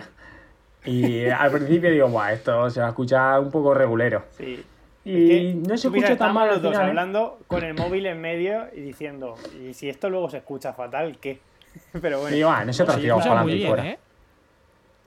[0.85, 4.25] Y al principio digo, Buah, esto se va a escuchar un poco regulero.
[4.37, 4.65] Sí.
[5.07, 6.79] Y no se escucha tan mal los dos ¿eh?
[6.79, 11.19] hablando con el móvil en medio y diciendo, y si esto luego se escucha fatal,
[11.21, 11.39] ¿qué?
[12.01, 12.37] Pero bueno.
[12.37, 13.99] Y va, nosotros sí, para muy bien, ¿eh?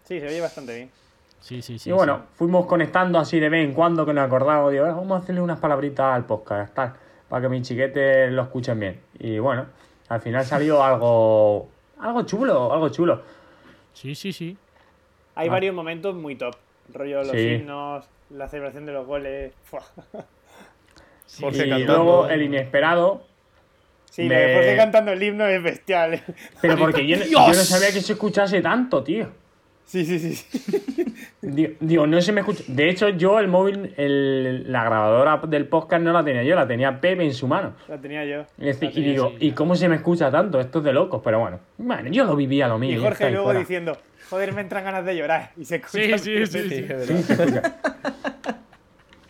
[0.06, 0.92] Sí, se oye bastante bien.
[1.42, 1.90] Sí, sí, sí.
[1.90, 5.24] Y bueno, fuimos conectando así de vez en cuando que nos acordamos, digo, vamos a
[5.24, 6.94] hacerle unas palabritas al podcast, tal,
[7.28, 9.02] para que mis chiquetes lo escuchen bien.
[9.20, 9.66] Y bueno,
[10.08, 11.68] al final salió algo,
[12.00, 13.22] algo chulo, algo chulo.
[13.94, 14.58] Sí, sí, sí.
[15.36, 15.52] Hay ah.
[15.52, 16.56] varios momentos muy top.
[16.94, 19.54] Rollo los himnos, la celebración de los goles.
[21.40, 23.26] y luego el inesperado.
[24.10, 24.36] Sí, me...
[24.36, 26.22] de Jorge cantando el himno es bestial.
[26.62, 29.30] Pero porque yo, no sabía que se escuchase tanto, tío.
[29.90, 30.46] Sí, sí, sí.
[31.42, 32.64] Digo, no se me escucha.
[32.68, 36.68] De hecho, yo el móvil, el, la grabadora del podcast no la tenía yo, la
[36.68, 37.74] tenía Pepe en su mano.
[37.88, 38.46] La tenía yo.
[38.60, 38.72] Y,
[39.02, 40.60] digo, ¿y cómo se me escucha tanto?
[40.60, 41.60] Esto es de locos, pero bueno.
[41.80, 43.00] Bueno, yo lo vivía lo mío.
[43.00, 43.98] Y Jorge luego diciendo,
[44.30, 45.54] joder, me entran ganas de llorar.
[45.58, 46.20] Y se escucha.
[46.20, 46.70] Sí, sí, sí.
[46.70, 46.88] sí,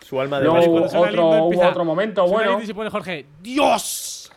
[0.00, 2.60] Su alma de Luego otro, hubo otro momento bueno.
[2.60, 4.30] Y se pone Jorge, ¡Dios!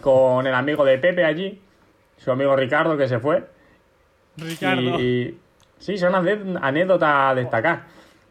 [0.00, 1.60] Con el amigo de Pepe allí,
[2.16, 3.59] su amigo Ricardo que se fue.
[4.36, 5.00] Ricardo.
[5.00, 5.38] Y,
[5.78, 7.82] sí, son anécdotas a destacar.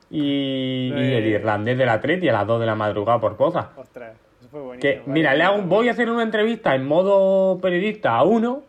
[0.10, 3.68] Y, el irlandés de la Treti a las 2 de la madrugada por cosas.
[3.76, 5.06] Ostras, eso fue buenísimo.
[5.06, 8.64] Que, mira, le hago, voy a hacer una entrevista en modo periodista a uno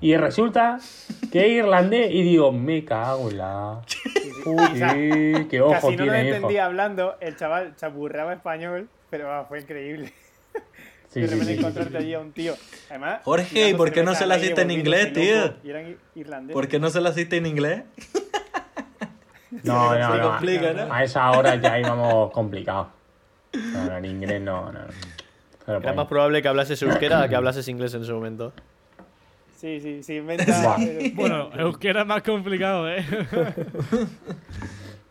[0.00, 0.78] y resulta
[1.32, 3.80] que es irlandés y digo, me cago en la.
[4.44, 10.12] Uy, qué ojo Casi no lo entendía hablando, el chaval chapurraba español, pero fue increíble.
[11.16, 12.54] Sí, de repente encontrarte allí a un tío.
[12.90, 15.54] Además, Jorge, ¿y por qué no se la hiciste en inglés, tío?
[16.52, 17.84] ¿Por qué no se la hiciste en inglés?
[19.62, 20.92] No, no, no, complica, ¿no?
[20.92, 22.88] A esa hora ya íbamos complicados.
[23.54, 24.70] No, en inglés no.
[24.70, 24.80] no.
[25.66, 28.52] Era pues más probable que hablases euskera que hablases inglés en ese momento.
[29.56, 30.76] Sí, sí, sí, inventa.
[31.14, 33.02] bueno, euskera es más complicado, ¿eh?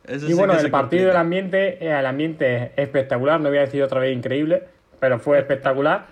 [0.27, 3.81] y bueno, el partido del ambiente, eh, el ambiente es espectacular, no voy a decir
[3.81, 4.74] otra vez increíble,
[5.05, 6.07] pero fue espectacular.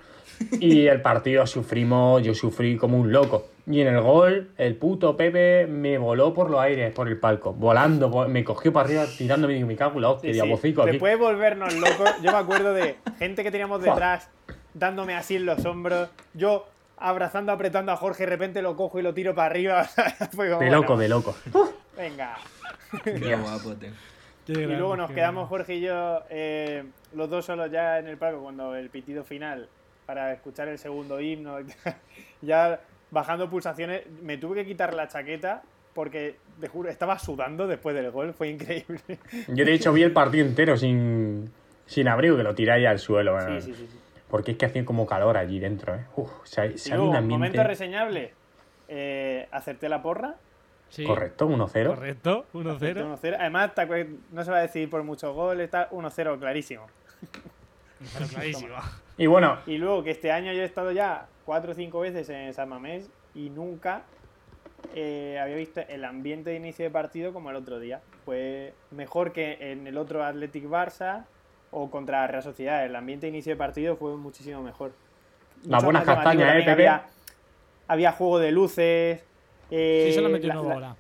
[0.60, 3.48] Y el partido sufrimos, yo sufrí como un loco.
[3.66, 7.54] Y en el gol, el puto Pepe me voló por los aires, por el palco,
[7.54, 11.74] volando, me cogió para arriba, tirándome y me cago la hostia, sí, Después de volvernos
[11.74, 14.30] locos, yo me acuerdo de gente que teníamos detrás
[14.76, 16.68] dándome así en los hombros, yo
[16.98, 19.90] abrazando, apretando a Jorge, de repente lo cojo y lo tiro para arriba.
[20.60, 21.36] de loco, de loco.
[21.98, 22.38] Venga.
[23.04, 23.74] Qué guapo,
[24.48, 26.84] y luego nos quedamos Jorge y yo, eh,
[27.14, 29.70] los dos solos ya en el palco cuando el pitido final
[30.06, 31.58] para escuchar el segundo himno.
[32.42, 32.80] ya
[33.12, 35.62] bajando pulsaciones, me tuve que quitar la chaqueta
[35.94, 39.00] porque, te juro, estaba sudando después del gol, fue increíble.
[39.48, 41.52] Yo de hecho vi el partido entero sin,
[41.86, 43.40] sin abrigo, que lo tiráis al suelo.
[43.40, 43.88] Sí, sí, sí,
[44.30, 46.06] Porque es que hacía como calor allí dentro, ¿eh?
[46.16, 46.32] Uf,
[46.98, 48.34] un momento reseñable,
[48.88, 50.36] eh, acerté la porra.
[51.08, 51.88] Correcto, 1-0.
[51.88, 53.36] Correcto, 1-0.
[53.40, 53.72] Además,
[54.32, 56.86] no se va a decidir por muchos goles, está 1-0 clarísimo.
[58.32, 58.76] clarísimo.
[59.18, 59.58] y bueno.
[59.66, 62.70] Y luego que este año yo he estado ya cuatro o cinco veces en San
[62.70, 64.04] Mamés y nunca
[64.94, 68.02] eh, había visto el ambiente de inicio de partido como el otro día.
[68.26, 71.26] Fue mejor que en el otro Athletic Barça
[71.72, 72.86] o contra Real Sociedad.
[72.86, 74.94] El ambiente de inicio de partido fue muchísimo mejor.
[75.66, 76.90] Las buenas castañas, ¿eh, Pepe?
[77.88, 79.24] Había, juego de luces.
[79.76, 80.96] Eh, sí, la,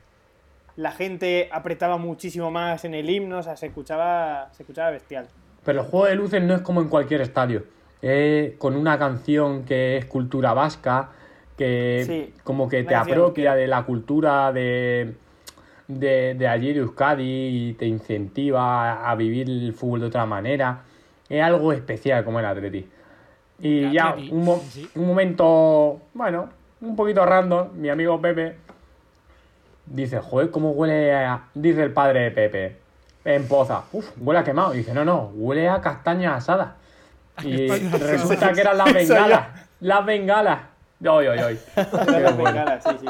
[0.77, 5.27] la, gente apretaba muchísimo más en el himno, o sea, se escuchaba, se escuchaba bestial.
[5.63, 7.65] Pero el juego de luces no es como en cualquier estadio.
[8.01, 11.11] Es con una canción que es cultura vasca,
[11.55, 15.13] que como que te apropia de la cultura de,
[15.87, 20.81] de, allí de Euskadi y te incentiva a vivir el fútbol de otra manera.
[21.29, 22.87] Es algo especial como el Atleti.
[23.59, 24.59] Y ya, un,
[24.95, 26.49] un momento, bueno,
[26.81, 28.62] un poquito random, mi amigo Pepe
[29.85, 31.45] dice, joder, ¿cómo huele a...
[31.53, 32.77] Dice el padre de Pepe,
[33.25, 33.83] en Poza.
[33.91, 34.73] Uf, huele a quemado.
[34.73, 36.75] Y dice, no, no, huele a castaña asada.
[37.43, 39.47] Y resulta que eran las bengalas.
[39.79, 40.59] Las bengalas.
[41.05, 41.59] Oy, oy, oy.
[41.75, 43.07] las bengalas, sí, sí.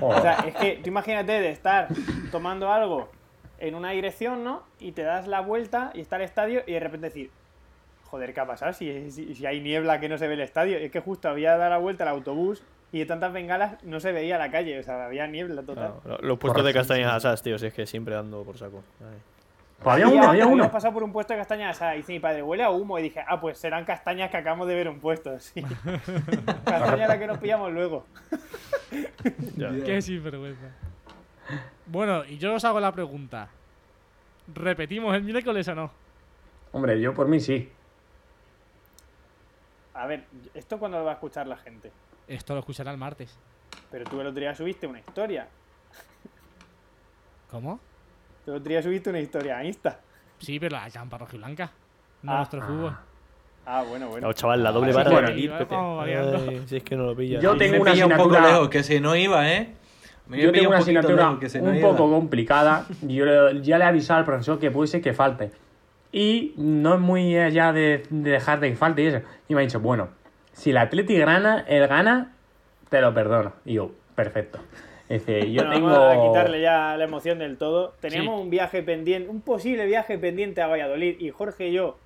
[0.00, 1.88] O sea, es que tú imagínate de estar
[2.30, 3.08] tomando algo
[3.58, 4.62] en una dirección, ¿no?
[4.78, 7.30] Y te das la vuelta y está el estadio y de repente decir,
[8.04, 8.72] joder, ¿qué ha pasado?
[8.72, 10.78] Si, si, hay niebla que no se ve el estadio.
[10.78, 14.12] Es que justo había dado la vuelta al autobús y de tantas bengalas no se
[14.12, 15.94] veía la calle, o sea, había niebla total.
[16.20, 18.82] los puestos de castañas asadas, tío, si es que siempre ando por saco.
[19.82, 20.70] Pues había uno, había uno.
[20.72, 22.98] pasado por un puesto de castañas asadas y dice mi padre, huele a humo.
[22.98, 25.38] Y dije, ah, pues serán castañas que acabamos de ver un puesto.
[25.38, 25.62] Sí.
[26.64, 28.04] Castaña la que nos pillamos luego.
[29.84, 30.66] Qué sinvergüenza.
[31.86, 33.50] Bueno, y yo os hago la pregunta.
[34.52, 35.90] ¿Repetimos el miércoles o no?
[36.72, 37.70] Hombre, yo por mí sí.
[39.94, 40.24] A ver,
[40.54, 41.92] ¿esto cuándo lo va a escuchar la gente?
[42.28, 43.36] Esto lo escuchará el martes.
[43.90, 45.48] Pero tú el otro día subiste una historia.
[47.50, 47.80] ¿Cómo?
[48.46, 50.00] El otro día subiste una historia a Insta.
[50.38, 51.72] Sí, pero la campa blanca
[52.22, 52.36] no ah.
[52.36, 52.96] nuestro fútbol.
[53.66, 54.26] Ah, bueno, bueno.
[54.26, 57.42] No, chaval, la doble barra de Si es que no lo pillas.
[57.42, 58.70] Yo tengo una asignatura...
[58.70, 59.74] que si no iba, ¿eh?
[60.30, 62.86] yo tengo una asignatura un poco complicada.
[63.02, 65.50] Yo ya le he avisado al profesor que puede ser que falte.
[66.10, 69.20] Y no es muy allá de, dejar de que falte y eso.
[69.48, 70.08] Y me ha dicho, bueno,
[70.58, 72.32] si el Atleti gana, él gana,
[72.88, 73.52] te lo perdono.
[73.64, 74.58] Y yo, perfecto.
[75.08, 75.88] Dice, yo tengo...
[75.88, 77.94] Vamos a quitarle ya la emoción del todo.
[78.00, 81.20] Teníamos un viaje pendiente, un posible viaje pendiente a Valladolid.
[81.20, 81.96] Y Jorge y yo,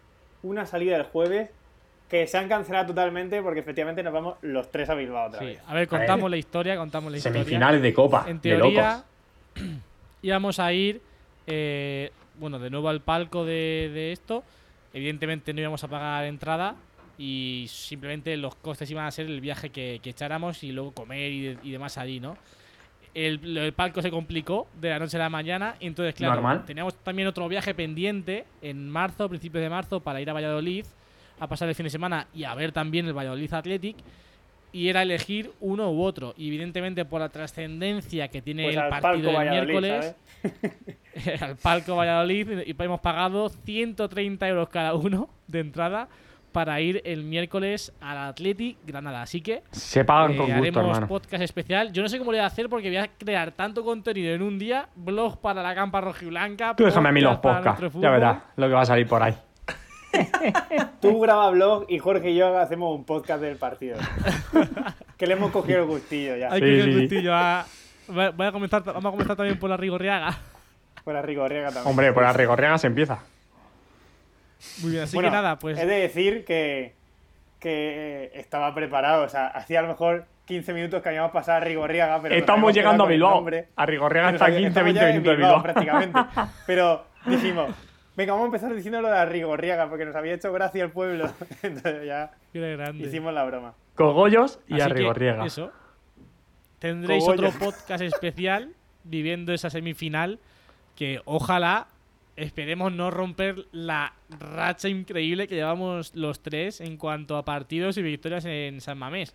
[0.43, 1.49] una salida el jueves
[2.11, 5.59] que se han cancelado totalmente porque efectivamente nos vamos los tres a Bilbao otra vez.
[5.67, 7.41] A ver, contamos la historia, contamos la historia.
[7.41, 8.27] Semifinales de Copa.
[8.29, 9.03] En teoría,
[10.23, 11.01] íbamos a ir,
[11.47, 14.45] eh, bueno, de nuevo al palco de, esto.
[14.93, 16.75] Evidentemente no íbamos a pagar entrada
[17.19, 21.71] y simplemente los costes iban a ser el viaje que, echáramos y luego comer y,
[21.71, 22.37] demás allí, ¿no?
[23.15, 27.29] El, palco se complicó de la noche a la mañana y entonces, claro, teníamos también
[27.29, 30.87] otro viaje pendiente en marzo, principios de marzo, para ir a Valladolid
[31.39, 33.97] a pasar el fin de semana y a ver también el Valladolid Athletic
[34.73, 36.35] y era elegir uno u otro.
[36.37, 40.17] Y evidentemente por la trascendencia que tiene pues el partido del miércoles,
[41.41, 46.09] al palco Valladolid, y hemos pagado 130 euros cada uno de entrada
[46.53, 49.23] para ir el miércoles al Athletic Granada.
[49.23, 51.93] Así que se pagan con eh, gusto, haremos podcast especial.
[51.93, 54.43] Yo no sé cómo le voy a hacer porque voy a crear tanto contenido en
[54.43, 56.77] un día, blog para la campa rojiblanca.
[56.77, 59.35] Tú déjame a mí los podcasts, ya verás lo que va a salir por ahí.
[61.01, 63.97] Tú grabas blog y Jorge y yo hacemos un podcast del partido.
[65.17, 66.53] que le hemos cogido el gustillo ya.
[66.53, 67.35] Hay que el gustillo.
[67.35, 67.65] A...
[68.09, 70.37] Voy a comenzar, vamos a comenzar también por la Rigorriaga.
[71.03, 71.87] Por la Rigorriaga también.
[71.87, 73.21] Hombre, por la Rigorriaga se empieza.
[74.83, 75.79] Muy bien, así que nada, pues.
[75.79, 76.95] He de decir que,
[77.61, 79.25] que estaba preparado.
[79.25, 82.21] O sea, hacía a lo mejor 15 minutos que habíamos pasado a Rigorriaga.
[82.21, 83.45] Pero Estamos llegando a Bilbao.
[83.77, 85.63] A Rigorriaga está 15-20 minutos de Bilbao.
[85.63, 86.21] Prácticamente.
[86.67, 87.71] Pero dijimos,
[88.15, 90.91] Venga, vamos a empezar diciendo lo de la Rigorriaga, porque nos había hecho gracia el
[90.91, 91.33] pueblo.
[91.63, 92.33] Entonces ya
[92.95, 93.75] hicimos la broma.
[93.95, 95.47] Cogollos y a Rigorriaga.
[95.47, 95.73] Eso.
[96.79, 100.41] Tendréis otro podcast especial viviendo esa semifinal
[100.97, 101.87] que ojalá
[102.37, 108.03] esperemos no romper la racha increíble que llevamos los tres en cuanto a partidos y
[108.03, 109.35] victorias en San Mamés.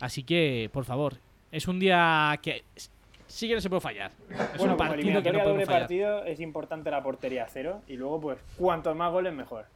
[0.00, 1.14] Así que, por favor,
[1.50, 2.64] es un día que
[3.26, 4.10] sí que no se puede fallar.
[4.30, 8.20] Es bueno, un partido que no doble partido es importante la portería cero y luego
[8.20, 9.66] pues cuantos más goles mejor.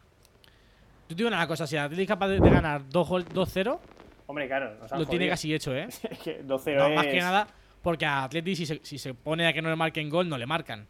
[1.08, 3.78] Yo te digo una cosa, si Atlético es capaz de, ganar 2-0,
[4.26, 5.86] Hombre, claro, lo tiene casi hecho, ¿eh?
[5.88, 7.48] es que 2-0 Más que nada
[7.82, 10.36] porque a Atleti si se, si se pone a que no le marquen gol, no
[10.36, 10.86] le marcan.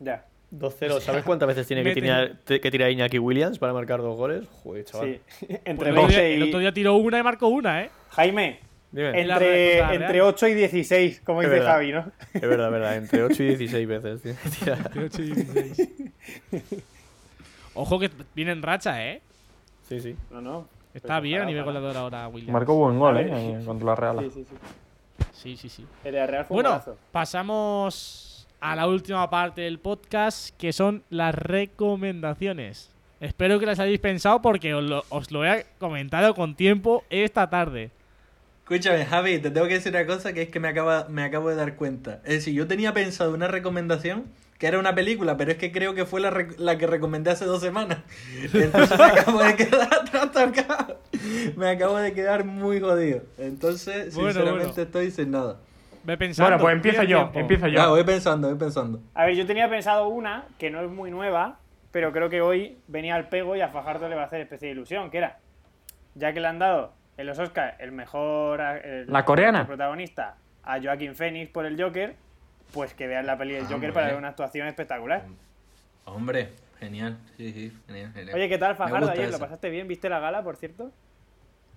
[0.00, 0.26] Ya.
[0.58, 1.00] 2-0.
[1.00, 4.46] ¿Sabes cuántas veces tiene que tirar, que tirar Iñaki Williams para marcar dos goles?
[4.62, 5.20] Joder, chaval.
[5.26, 5.46] Sí.
[5.64, 7.90] Entre pues el, otro día tiró una y marcó una, ¿eh?
[8.10, 8.60] Jaime,
[8.96, 12.12] entre, entre 8 y 16, como dice Javi, ¿no?
[12.32, 12.96] Es verdad, es verdad.
[12.96, 14.34] Entre 8 y 16 veces, tío.
[14.74, 16.84] Entre 8 y 16.
[17.74, 19.20] Ojo que viene en racha, ¿eh?
[19.88, 20.14] Sí, sí.
[20.30, 20.68] No, no.
[20.92, 22.52] Está bien a nivel goleador ahora, William.
[22.52, 23.60] Marcó buen gol, ¿eh?
[23.66, 24.18] Contra la Real.
[24.20, 24.56] Sí, sí, sí.
[25.32, 25.86] Sí, sí, sí.
[26.04, 26.80] El Real fue bueno,
[27.10, 28.33] pasamos
[28.64, 32.90] a la última parte del podcast, que son las recomendaciones.
[33.20, 37.50] Espero que las hayáis pensado porque os lo, os lo he comentado con tiempo esta
[37.50, 37.90] tarde.
[38.62, 41.50] Escúchame, Javi, te tengo que decir una cosa que es que me, acaba, me acabo
[41.50, 42.22] de dar cuenta.
[42.24, 44.24] Es decir, yo tenía pensado una recomendación
[44.58, 47.44] que era una película, pero es que creo que fue la, la que recomendé hace
[47.44, 47.98] dos semanas.
[48.50, 51.00] Entonces me acabo de quedar trastocado.
[51.54, 53.24] Me acabo de quedar muy jodido.
[53.36, 55.58] Entonces, sinceramente, estoy sin nada.
[56.04, 56.50] Ve pensando.
[56.50, 57.90] Bueno, pues empiezo yo, empiezo yo.
[57.90, 59.00] Voy pensando, voy pensando.
[59.14, 61.58] A ver, yo tenía pensado una que no es muy nueva,
[61.90, 64.72] pero creo que hoy venía al pego y a Fajardo le va a hacer especial
[64.72, 65.38] ilusión, que era,
[66.14, 68.60] ya que le han dado en los Oscars el mejor
[69.06, 72.16] la coreana protagonista a Joaquín Phoenix por el Joker,
[72.72, 75.24] pues que vean la peli del Joker para ver una actuación espectacular.
[76.04, 76.50] Hombre,
[76.80, 79.30] genial, sí, sí, genial, Oye, ¿qué tal Fajardo ayer?
[79.30, 79.88] ¿Lo pasaste bien?
[79.88, 80.90] ¿Viste la gala, por cierto?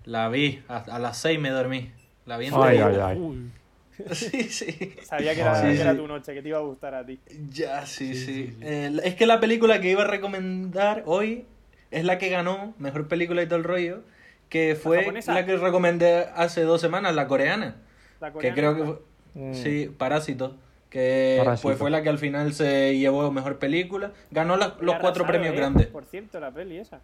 [0.04, 1.92] La vi, a, las 6 me dormí.
[2.26, 3.50] La vi en ay, ay, ay.
[4.12, 4.94] Sí, sí.
[5.02, 7.18] Sabía que era, tu noche, que te iba a gustar a ti.
[7.50, 8.56] Ya, sí, sí.
[8.60, 11.46] Eh, es que la película que iba a recomendar hoy
[11.90, 14.02] es la que ganó Mejor Película y todo el rollo
[14.48, 17.76] que fue la, que recomendé hace dos semanas, la coreana.
[18.20, 18.54] La coreana.
[18.54, 18.98] Que creo que fue,
[19.34, 19.54] mm.
[19.54, 20.56] sí, Parásito.
[20.90, 24.12] Que Pues fue la que al final se llevó mejor película.
[24.30, 25.56] Ganó los cuatro premios ¿eh?
[25.56, 25.86] grandes.
[25.88, 27.00] Por cierto, la peli esa.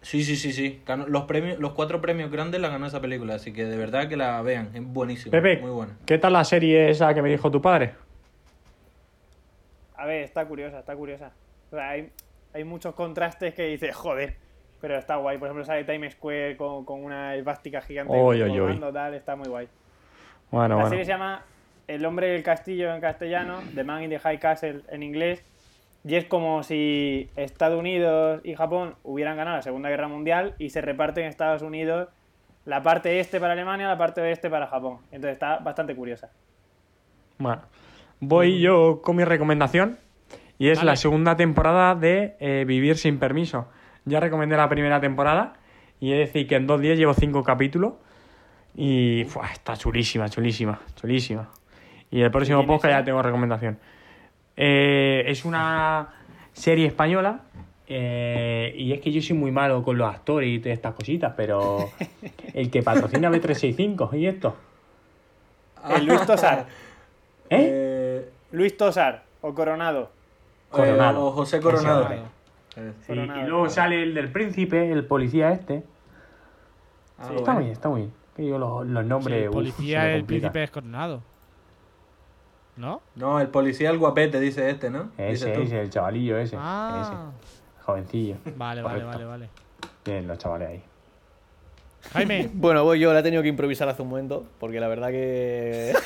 [0.00, 0.80] Sí, sí, sí, sí.
[1.08, 4.16] los premios, los cuatro premios grandes la ganó esa película, así que de verdad que
[4.16, 5.96] la vean, es buenísima, Pepe, muy buena.
[6.06, 7.94] ¿Qué tal la serie esa que me dijo tu padre?
[9.96, 11.32] A ver, está curiosa, está curiosa.
[11.72, 12.10] O sea, hay,
[12.54, 14.36] hay muchos contrastes que dices, joder,
[14.80, 15.38] pero está guay.
[15.38, 18.12] Por ejemplo, sale Times Square con, con una esvástica gigante.
[18.16, 19.68] Oy, oy, Tal, está muy guay.
[20.50, 21.42] Bueno, la serie se llama
[21.86, 25.42] El hombre del castillo en castellano, The Man in the High Castle en inglés.
[26.04, 30.70] Y es como si Estados Unidos y Japón hubieran ganado la Segunda Guerra Mundial y
[30.70, 32.08] se reparten Estados Unidos
[32.64, 34.98] la parte este para Alemania, la parte oeste para Japón.
[35.10, 36.30] Entonces está bastante curiosa.
[37.38, 37.62] Bueno,
[38.20, 39.98] voy yo con mi recomendación
[40.58, 43.68] y es la segunda temporada de eh, Vivir sin permiso.
[44.04, 45.54] Ya recomendé la primera temporada
[46.00, 47.94] y es decir que en dos días llevo cinco capítulos
[48.74, 51.48] y está chulísima, chulísima, chulísima.
[52.10, 53.78] Y el próximo podcast ya tengo recomendación.
[54.60, 56.08] Eh, es una
[56.52, 57.42] serie española
[57.86, 61.32] eh, y es que yo soy muy malo con los actores y todas estas cositas,
[61.36, 61.90] pero
[62.54, 64.56] el que patrocina B365 y esto.
[65.88, 66.66] El Luis Tosar.
[67.50, 68.28] ¿Eh?
[68.50, 70.10] Luis Tosar o Coronado.
[70.70, 71.26] Coronado.
[71.26, 72.08] O José Coronado.
[73.08, 75.84] Y luego sale el del príncipe, el policía este.
[77.16, 78.60] Ah, está muy bien, está muy bien.
[78.60, 79.44] los, nombres.
[79.44, 81.22] el policía, el príncipe es Coronado.
[82.78, 83.02] ¿No?
[83.16, 85.10] No, el policía, el guapete, dice este, ¿no?
[85.18, 86.56] Ese, ese, el chavalillo ese.
[86.58, 87.02] Ah.
[87.02, 87.84] Ese.
[87.84, 88.36] Jovencillo.
[88.56, 89.48] Vale, vale, vale, vale.
[90.04, 90.82] Bien, los chavales ahí.
[92.12, 92.48] Jaime.
[92.54, 95.92] bueno, voy yo, la he tenido que improvisar hace un momento, porque la verdad que.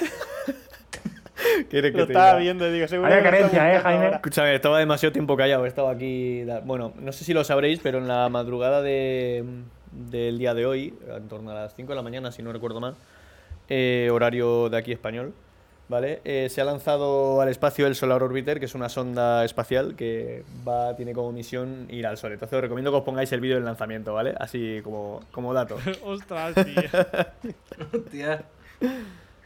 [1.70, 3.12] Lo estaba viendo y digo, seguro.
[3.12, 4.08] Hay carencia, ¿eh, Jaime?
[4.14, 6.44] Escúchame, estaba demasiado tiempo callado, estaba aquí.
[6.64, 9.44] Bueno, no sé si lo sabréis, pero en la madrugada de,
[9.90, 12.80] del día de hoy, en torno a las 5 de la mañana, si no recuerdo
[12.80, 12.94] mal,
[13.68, 15.34] eh, horario de aquí español,
[15.92, 16.22] ¿vale?
[16.24, 20.42] Eh, se ha lanzado al espacio el Solar Orbiter, que es una sonda espacial que
[20.66, 22.32] va, tiene como misión ir al Sol.
[22.32, 24.34] Entonces os recomiendo que os pongáis el vídeo del lanzamiento, ¿vale?
[24.40, 25.76] Así como, como dato.
[26.04, 26.82] Ostras, tío.
[27.92, 28.42] Hostia.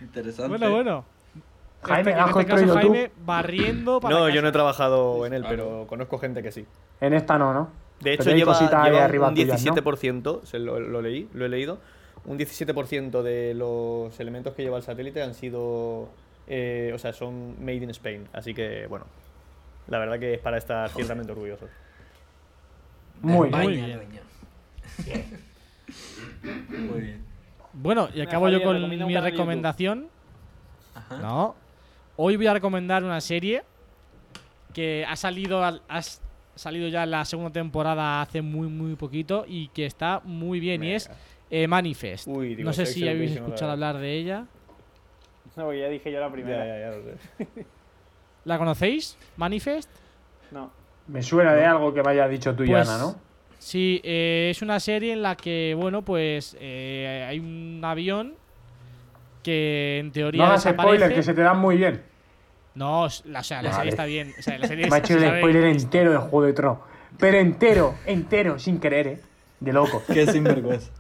[0.01, 0.49] Interesante.
[0.49, 1.05] Bueno, bueno.
[1.83, 5.87] Jaime, este, ¿has este Jaime barriendo para No, yo no he trabajado en él, pero
[5.89, 6.65] conozco gente que sí.
[7.01, 7.71] En esta no, ¿no?
[8.01, 8.59] De hecho, lleva,
[9.11, 11.79] lleva un 17%, se lo, lo, leí, lo he leído,
[12.25, 16.09] un 17% de los elementos que lleva el satélite han sido
[16.47, 18.29] eh, o sea, son made in Spain.
[18.33, 19.07] Así que, bueno,
[19.89, 21.71] la verdad que es para estar ciertamente orgullosos.
[23.23, 24.01] Muy, bien.
[26.69, 27.25] Muy bien.
[27.73, 30.09] Bueno, y acabo yo con mi recomendación.
[31.21, 31.55] No.
[32.17, 33.63] Hoy voy a recomendar una serie
[34.73, 36.03] que ha salido, ha
[36.55, 40.83] salido ya la segunda temporada hace muy, muy poquito y que está muy bien.
[40.85, 41.11] Y es
[41.51, 42.29] eh, Manifest.
[42.29, 44.47] no sé si habéis escuchado hablar de ella.
[45.57, 46.59] No, ya dije yo la primera.
[46.59, 47.67] Ya, ya, ya lo sé.
[48.45, 49.17] ¿La conocéis?
[49.37, 49.91] ¿Manifest?
[50.51, 50.71] No.
[51.09, 53.17] Me suena de algo que me haya dicho tú, pues, Yana, ¿no?
[53.59, 58.35] Sí, eh, es una serie en la que, bueno, pues eh, hay un avión
[59.43, 60.43] que en teoría.
[60.43, 62.03] No hagas spoiler, que se te dan muy bien.
[62.75, 64.35] No, la, o sea, la serie está bien.
[64.39, 66.79] O sea, la serie me ha hecho el spoiler entero de Juego de Tronos.
[67.19, 69.21] Pero entero, entero, sin querer, ¿eh?
[69.61, 70.03] De locos.
[70.13, 70.91] Qué sinvergüenza.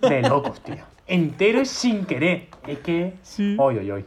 [0.00, 2.48] De locos, tío entero es sin querer.
[2.66, 3.14] Es que.
[3.22, 3.56] Sí.
[3.58, 4.04] Hoy, hoy, hoy.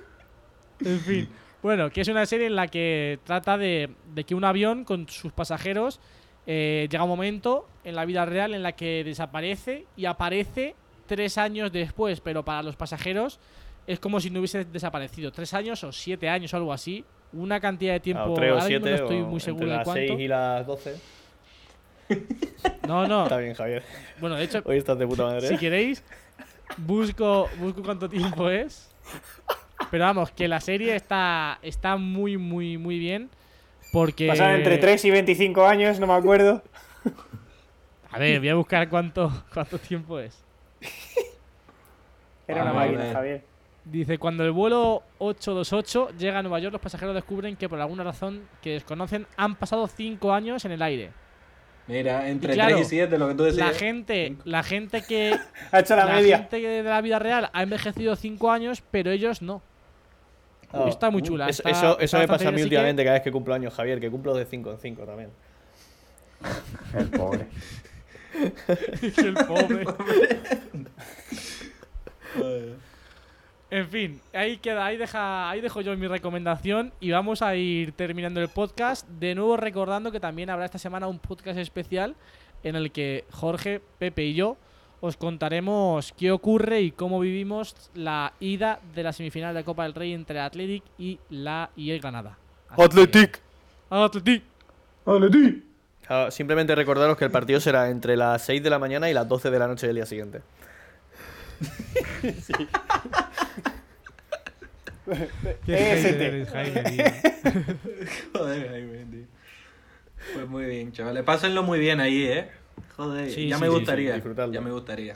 [0.84, 1.28] en fin.
[1.62, 3.90] Bueno, que es una serie en la que trata de,
[4.26, 6.00] que un avión con sus pasajeros
[6.46, 10.76] eh, llega un momento en la vida real en la que desaparece y aparece
[11.06, 13.40] tres años después, pero para los pasajeros
[13.86, 15.32] es como si no hubiese desaparecido.
[15.32, 17.04] Tres años o siete años o algo así.
[17.32, 18.36] Una cantidad de tiempo.
[18.38, 20.94] Ah, o siete, no estoy muy seguro entre las seis y las doce.
[22.86, 23.24] No, no.
[23.24, 23.82] Está bien, Javier.
[24.20, 24.62] Bueno, de hecho.
[24.64, 25.46] Hoy estás de puta madre.
[25.46, 26.02] Si queréis,
[26.76, 28.90] busco, busco cuánto tiempo es.
[29.90, 33.30] Pero vamos, que la serie está, está muy, muy, muy bien.
[33.92, 34.28] Porque.
[34.28, 36.62] Pasan entre 3 y 25 años, no me acuerdo.
[38.10, 40.42] A ver, voy a buscar cuánto, cuánto tiempo es.
[42.46, 43.44] Era una máquina, Javier.
[43.84, 48.04] Dice, cuando el vuelo 828 llega a Nueva York, los pasajeros descubren que por alguna
[48.04, 51.10] razón que desconocen han pasado 5 años en el aire.
[51.88, 53.66] Mira, entre 3 y 7, lo que tú decías.
[53.66, 55.34] La gente, la gente que.
[55.72, 56.38] ha hecho la, media.
[56.38, 59.62] gente de la vida real ha envejecido 5 años, pero ellos no.
[60.70, 61.48] Oh, está muy chula.
[61.48, 64.34] eso eso me pasa a mí últimamente cada vez que cumplo años, Javier, que cumplo
[64.34, 65.30] de 5 en 5 también.
[66.94, 67.46] El pobre.
[69.16, 69.86] el pobre.
[73.70, 77.92] En fin, ahí queda, ahí deja, ahí dejo yo mi recomendación y vamos a ir
[77.92, 79.06] terminando el podcast.
[79.06, 82.14] De nuevo recordando que también habrá esta semana un podcast especial
[82.62, 84.56] en el que Jorge, Pepe y yo
[85.00, 89.94] os contaremos qué ocurre y cómo vivimos la ida de la semifinal de Copa del
[89.94, 92.38] Rey entre Athletic y la y el Granada.
[92.70, 93.38] Athletic.
[93.90, 94.42] Athletic.
[95.04, 95.62] Athletic.
[96.30, 99.50] simplemente recordaros que el partido será entre las 6 de la mañana y las 12
[99.50, 100.40] de la noche del día siguiente.
[102.22, 102.54] sí.
[105.66, 106.82] Qué Jaime,
[108.34, 109.26] Joder, Jaime, tío.
[110.34, 111.22] Pues muy bien, chavales.
[111.24, 112.50] Pásenlo muy bien ahí, ¿eh?
[112.96, 115.14] Joder, ya, me gustaría, ya me gustaría.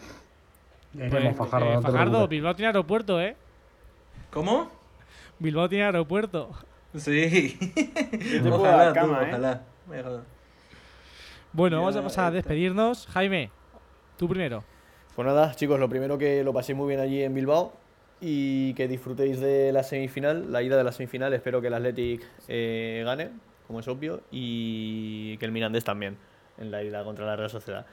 [0.92, 3.36] Pues, Fajardo, eh, Fajardo Bilbao tiene aeropuerto, ¿eh?
[4.30, 4.70] ¿Cómo?
[5.38, 6.50] Bilbao tiene aeropuerto.
[6.96, 7.58] Sí.
[8.50, 9.28] ojalá, cama, ¿eh?
[9.30, 9.62] ojalá.
[11.52, 13.06] Bueno, vamos a pasar a despedirnos.
[13.08, 13.50] Jaime,
[14.16, 14.64] tú primero.
[15.14, 17.81] Pues nada, chicos, lo primero que lo paséis muy bien allí en Bilbao
[18.24, 21.34] y que disfrutéis de la semifinal, la ida de la semifinal.
[21.34, 23.30] Espero que el Athletic eh, gane,
[23.66, 26.16] como es obvio, y que el Mirandés también
[26.56, 27.84] en la ida contra la Real Sociedad.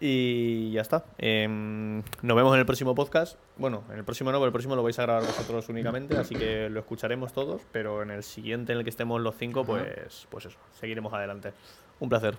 [0.00, 1.04] Y ya está.
[1.18, 3.38] Em, nos vemos en el próximo podcast.
[3.56, 6.34] Bueno, en el próximo no, pero el próximo lo vais a grabar vosotros únicamente, así
[6.34, 7.62] que lo escucharemos todos.
[7.70, 11.52] Pero en el siguiente, en el que estemos los cinco, pues, pues eso, seguiremos adelante.
[12.00, 12.36] Un placer.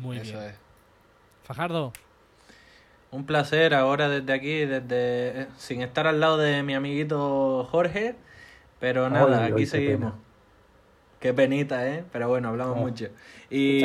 [0.00, 0.54] Muy bien.
[1.44, 1.92] Fajardo.
[3.10, 8.16] Un placer ahora desde aquí, desde eh, sin estar al lado de mi amiguito Jorge,
[8.80, 10.12] pero nada, aquí seguimos.
[11.20, 12.04] Qué penita, ¿eh?
[12.12, 12.80] Pero bueno, hablamos oh.
[12.80, 13.06] mucho.
[13.50, 13.82] Y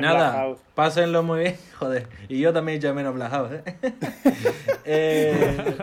[0.00, 2.08] nada, pásenlo muy bien, joder.
[2.28, 3.62] Y yo también echo de menos Black House, ¿eh?
[4.84, 5.76] eh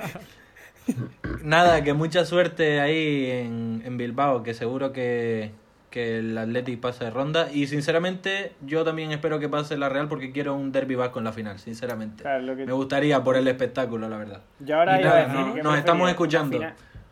[1.43, 5.51] nada, que mucha suerte ahí en, en Bilbao, que seguro que,
[5.91, 7.51] que el Athletic pase de ronda.
[7.51, 11.25] Y sinceramente, yo también espero que pase la Real porque quiero un derby vasco en
[11.25, 12.23] la final, sinceramente.
[12.41, 14.41] Me gustaría por el espectáculo, la verdad.
[14.65, 15.27] Y ahora
[15.61, 16.59] nos estamos escuchando.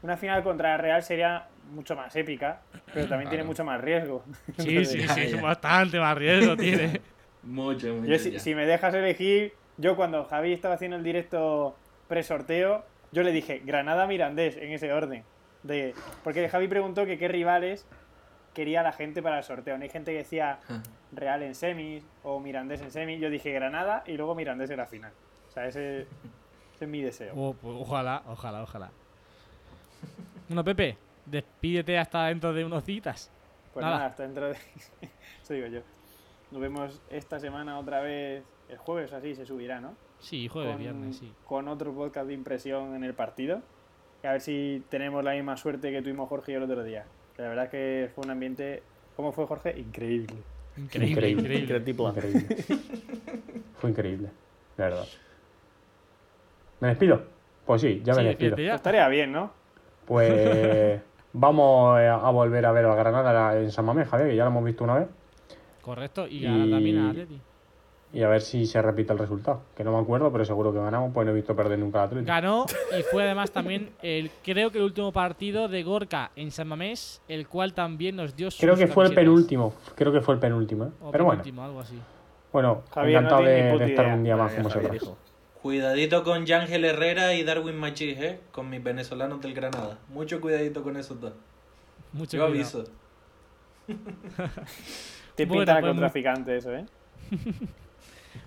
[0.02, 2.62] Una final, contra la Real sería mucho más épica,
[2.94, 4.24] pero también tiene mucho más riesgo.
[4.58, 7.02] Sí, sí, sí, bastante más riesgo tiene.
[7.44, 8.18] mucho, mucho.
[8.18, 11.76] si, si, me dejas elegir, yo cuando Javi estaba haciendo el directo
[12.08, 15.24] pre-sorteo, yo le dije Granada Mirandés en ese orden.
[15.64, 17.86] De, porque Javi preguntó que qué rivales
[18.60, 19.78] quería la gente para el sorteo.
[19.78, 20.60] No hay gente que decía
[21.14, 23.22] Real en semis o Mirandés en semis.
[23.22, 25.14] Yo dije Granada y luego Mirandés en la final.
[25.48, 26.08] O sea, ese,
[26.78, 27.34] es mi deseo.
[27.38, 28.92] Oh, pues, ojalá, ojalá, ojalá.
[30.50, 33.32] Bueno, Pepe, despídete hasta dentro de unos citas.
[33.74, 34.58] Pues nada, hasta dentro de.
[35.42, 35.80] Eso digo yo.
[36.52, 38.44] Nos vemos esta semana otra vez.
[38.68, 39.96] El jueves así se subirá, ¿no?
[40.20, 41.32] Sí, jueves, viernes, sí.
[41.46, 43.62] Con otro podcast de impresión en el partido.
[44.22, 47.06] A ver si tenemos la misma suerte que tuvimos Jorge y yo el otro día.
[47.40, 48.84] La verdad que fue un ambiente.
[49.16, 49.74] ¿Cómo fue, Jorge?
[49.78, 50.36] Increíble.
[50.76, 51.78] Increíble, increíble.
[51.78, 52.58] increíble.
[53.78, 54.30] fue increíble,
[54.78, 55.06] la verdad.
[56.82, 57.24] ¿Me despido?
[57.66, 58.58] Pues sí, ya me despido.
[58.58, 58.76] Ya.
[58.76, 59.52] estaría bien, ¿no?
[60.06, 61.02] Pues
[61.34, 64.66] vamos a volver a ver a Granada en San Mamés, Javier, que ya lo hemos
[64.66, 65.08] visto una vez.
[65.82, 66.72] Correcto, y, y...
[66.72, 67.42] también a Atleti
[68.12, 69.62] y a ver si se repite el resultado.
[69.76, 72.22] Que no me acuerdo, pero seguro que ganamos, pues no he visto perder nunca la
[72.22, 72.66] Ganó
[72.98, 77.22] y fue además también, el creo que el último partido de Gorka en San Mamés,
[77.28, 80.86] el cual también nos dio Creo que fue el penúltimo, creo que fue el penúltimo.
[80.86, 80.92] ¿eh?
[81.12, 81.70] pero penúltimo, bueno.
[81.70, 82.00] algo así.
[82.52, 85.14] Bueno, encantado de, estar un día más con vosotros.
[85.62, 88.40] Cuidadito con Yángel Herrera y Darwin Machis, ¿eh?
[88.52, 90.00] Con mis venezolanos del Granada.
[90.08, 91.34] Mucho cuidadito con esos dos.
[92.14, 92.86] Mucho Yo aviso.
[95.36, 96.86] Te pinta con traficante eso, ¿eh?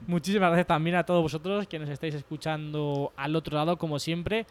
[0.07, 4.47] Muchísimas gracias también a todos vosotros que nos estáis escuchando al otro lado, como siempre.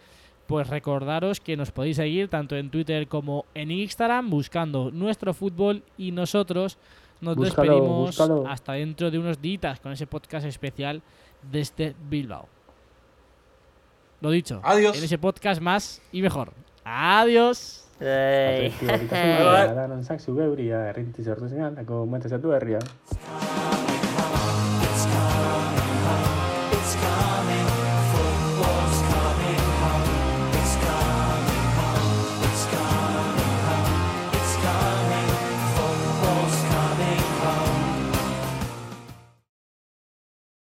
[0.47, 5.83] Pues recordaros que nos podéis seguir tanto en Twitter como en Instagram buscando nuestro fútbol
[5.97, 6.77] y nosotros
[7.21, 11.01] nos despedimos hasta dentro de unos días con ese podcast especial
[11.51, 12.49] desde Bilbao.
[14.19, 14.97] Lo dicho, Adiós.
[14.97, 16.51] en ese podcast más y mejor.
[16.83, 17.87] Adiós.
[17.99, 18.73] Hey.